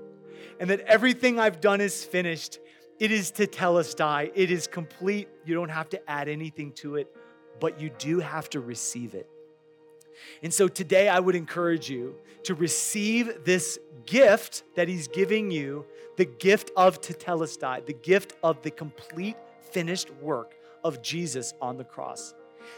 and 0.58 0.68
that 0.68 0.80
everything 0.80 1.38
I've 1.38 1.60
done 1.60 1.80
is 1.80 2.04
finished. 2.04 2.58
It 2.98 3.10
is 3.10 3.32
tetelestai, 3.32 4.32
it 4.34 4.50
is 4.50 4.66
complete. 4.66 5.28
You 5.46 5.54
don't 5.54 5.70
have 5.70 5.88
to 5.90 6.10
add 6.10 6.28
anything 6.28 6.72
to 6.72 6.96
it, 6.96 7.08
but 7.58 7.80
you 7.80 7.90
do 7.98 8.18
have 8.18 8.50
to 8.50 8.60
receive 8.60 9.14
it. 9.14 9.29
And 10.42 10.52
so 10.52 10.68
today 10.68 11.08
I 11.08 11.20
would 11.20 11.34
encourage 11.34 11.90
you 11.90 12.14
to 12.44 12.54
receive 12.54 13.44
this 13.44 13.78
gift 14.06 14.64
that 14.74 14.88
he's 14.88 15.08
giving 15.08 15.50
you, 15.50 15.84
the 16.16 16.24
gift 16.24 16.70
of 16.76 17.00
tetelestai, 17.00 17.86
the 17.86 17.92
gift 17.92 18.34
of 18.42 18.62
the 18.62 18.70
complete 18.70 19.36
finished 19.70 20.10
work 20.20 20.54
of 20.82 21.02
Jesus 21.02 21.54
on 21.60 21.76
the 21.76 21.84
cross. 21.84 22.34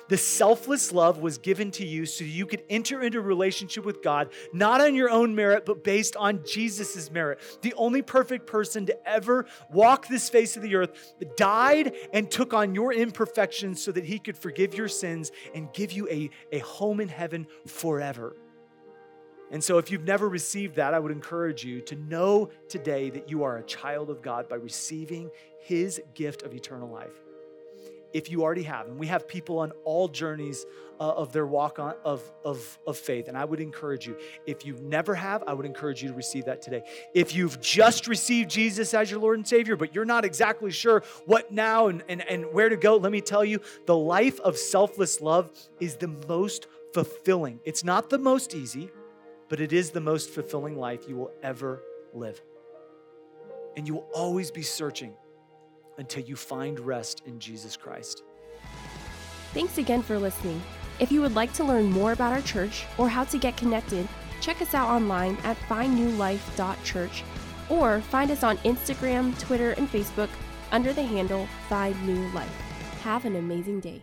The 0.08 0.16
selfless 0.16 0.92
love 0.92 1.18
was 1.18 1.38
given 1.38 1.70
to 1.72 1.86
you 1.86 2.06
so 2.06 2.24
you 2.24 2.46
could 2.46 2.62
enter 2.68 3.02
into 3.02 3.18
a 3.18 3.22
relationship 3.22 3.84
with 3.84 4.02
God, 4.02 4.30
not 4.52 4.80
on 4.80 4.94
your 4.94 5.10
own 5.10 5.34
merit, 5.34 5.64
but 5.64 5.84
based 5.84 6.16
on 6.16 6.44
Jesus' 6.44 7.10
merit. 7.10 7.40
The 7.62 7.74
only 7.74 8.02
perfect 8.02 8.46
person 8.46 8.86
to 8.86 9.08
ever 9.08 9.46
walk 9.70 10.08
this 10.08 10.28
face 10.28 10.56
of 10.56 10.62
the 10.62 10.74
earth 10.76 11.14
died 11.36 11.94
and 12.12 12.30
took 12.30 12.52
on 12.54 12.74
your 12.74 12.92
imperfections 12.92 13.82
so 13.82 13.92
that 13.92 14.04
he 14.04 14.18
could 14.18 14.36
forgive 14.36 14.74
your 14.74 14.88
sins 14.88 15.32
and 15.54 15.72
give 15.72 15.92
you 15.92 16.08
a, 16.08 16.30
a 16.52 16.58
home 16.60 17.00
in 17.00 17.08
heaven 17.08 17.46
forever. 17.66 18.36
And 19.50 19.62
so, 19.62 19.76
if 19.76 19.90
you've 19.90 20.04
never 20.04 20.30
received 20.30 20.76
that, 20.76 20.94
I 20.94 20.98
would 20.98 21.12
encourage 21.12 21.62
you 21.62 21.82
to 21.82 21.94
know 21.94 22.48
today 22.70 23.10
that 23.10 23.28
you 23.28 23.44
are 23.44 23.58
a 23.58 23.62
child 23.62 24.08
of 24.08 24.22
God 24.22 24.48
by 24.48 24.56
receiving 24.56 25.30
his 25.60 26.00
gift 26.14 26.42
of 26.42 26.54
eternal 26.54 26.88
life 26.88 27.21
if 28.12 28.30
you 28.30 28.42
already 28.42 28.62
have. 28.64 28.88
And 28.88 28.98
we 28.98 29.06
have 29.06 29.26
people 29.26 29.58
on 29.58 29.72
all 29.84 30.08
journeys 30.08 30.66
uh, 31.00 31.04
of 31.04 31.32
their 31.32 31.46
walk 31.46 31.78
on, 31.78 31.94
of, 32.04 32.22
of, 32.44 32.78
of 32.86 32.96
faith. 32.96 33.28
And 33.28 33.36
I 33.36 33.44
would 33.44 33.60
encourage 33.60 34.06
you, 34.06 34.16
if 34.46 34.64
you 34.64 34.76
never 34.80 35.14
have, 35.14 35.42
I 35.46 35.52
would 35.52 35.66
encourage 35.66 36.02
you 36.02 36.08
to 36.08 36.14
receive 36.14 36.44
that 36.44 36.62
today. 36.62 36.82
If 37.14 37.34
you've 37.34 37.60
just 37.60 38.06
received 38.06 38.50
Jesus 38.50 38.94
as 38.94 39.10
your 39.10 39.18
Lord 39.18 39.38
and 39.38 39.46
Savior, 39.46 39.76
but 39.76 39.94
you're 39.94 40.04
not 40.04 40.24
exactly 40.24 40.70
sure 40.70 41.02
what 41.26 41.50
now 41.50 41.88
and, 41.88 42.04
and, 42.08 42.22
and 42.28 42.52
where 42.52 42.68
to 42.68 42.76
go, 42.76 42.96
let 42.96 43.10
me 43.10 43.20
tell 43.20 43.44
you 43.44 43.60
the 43.86 43.96
life 43.96 44.38
of 44.40 44.56
selfless 44.56 45.20
love 45.20 45.50
is 45.80 45.96
the 45.96 46.08
most 46.28 46.68
fulfilling. 46.94 47.58
It's 47.64 47.82
not 47.82 48.10
the 48.10 48.18
most 48.18 48.54
easy, 48.54 48.90
but 49.48 49.60
it 49.60 49.72
is 49.72 49.90
the 49.90 50.00
most 50.00 50.30
fulfilling 50.30 50.78
life 50.78 51.08
you 51.08 51.16
will 51.16 51.32
ever 51.42 51.82
live. 52.14 52.40
And 53.76 53.88
you 53.88 53.94
will 53.94 54.08
always 54.14 54.50
be 54.50 54.62
searching 54.62 55.14
until 56.02 56.24
you 56.24 56.34
find 56.34 56.80
rest 56.80 57.22
in 57.26 57.38
Jesus 57.38 57.76
Christ. 57.76 58.24
Thanks 59.54 59.78
again 59.78 60.02
for 60.02 60.18
listening. 60.18 60.60
If 60.98 61.12
you 61.12 61.20
would 61.20 61.36
like 61.36 61.52
to 61.54 61.64
learn 61.64 61.84
more 61.84 62.10
about 62.10 62.32
our 62.32 62.42
church 62.42 62.84
or 62.98 63.08
how 63.08 63.22
to 63.24 63.38
get 63.38 63.56
connected, 63.56 64.08
check 64.40 64.60
us 64.60 64.74
out 64.74 64.88
online 64.88 65.36
at 65.44 65.56
findnewlife.church 65.68 67.22
or 67.68 68.00
find 68.00 68.30
us 68.32 68.42
on 68.42 68.58
Instagram, 68.58 69.38
Twitter, 69.38 69.70
and 69.72 69.88
Facebook 69.88 70.30
under 70.72 70.92
the 70.92 71.02
handle 71.02 71.46
Find 71.68 71.96
New 72.04 72.28
Life. 72.32 72.60
Have 73.02 73.24
an 73.24 73.36
amazing 73.36 73.78
day. 73.78 74.02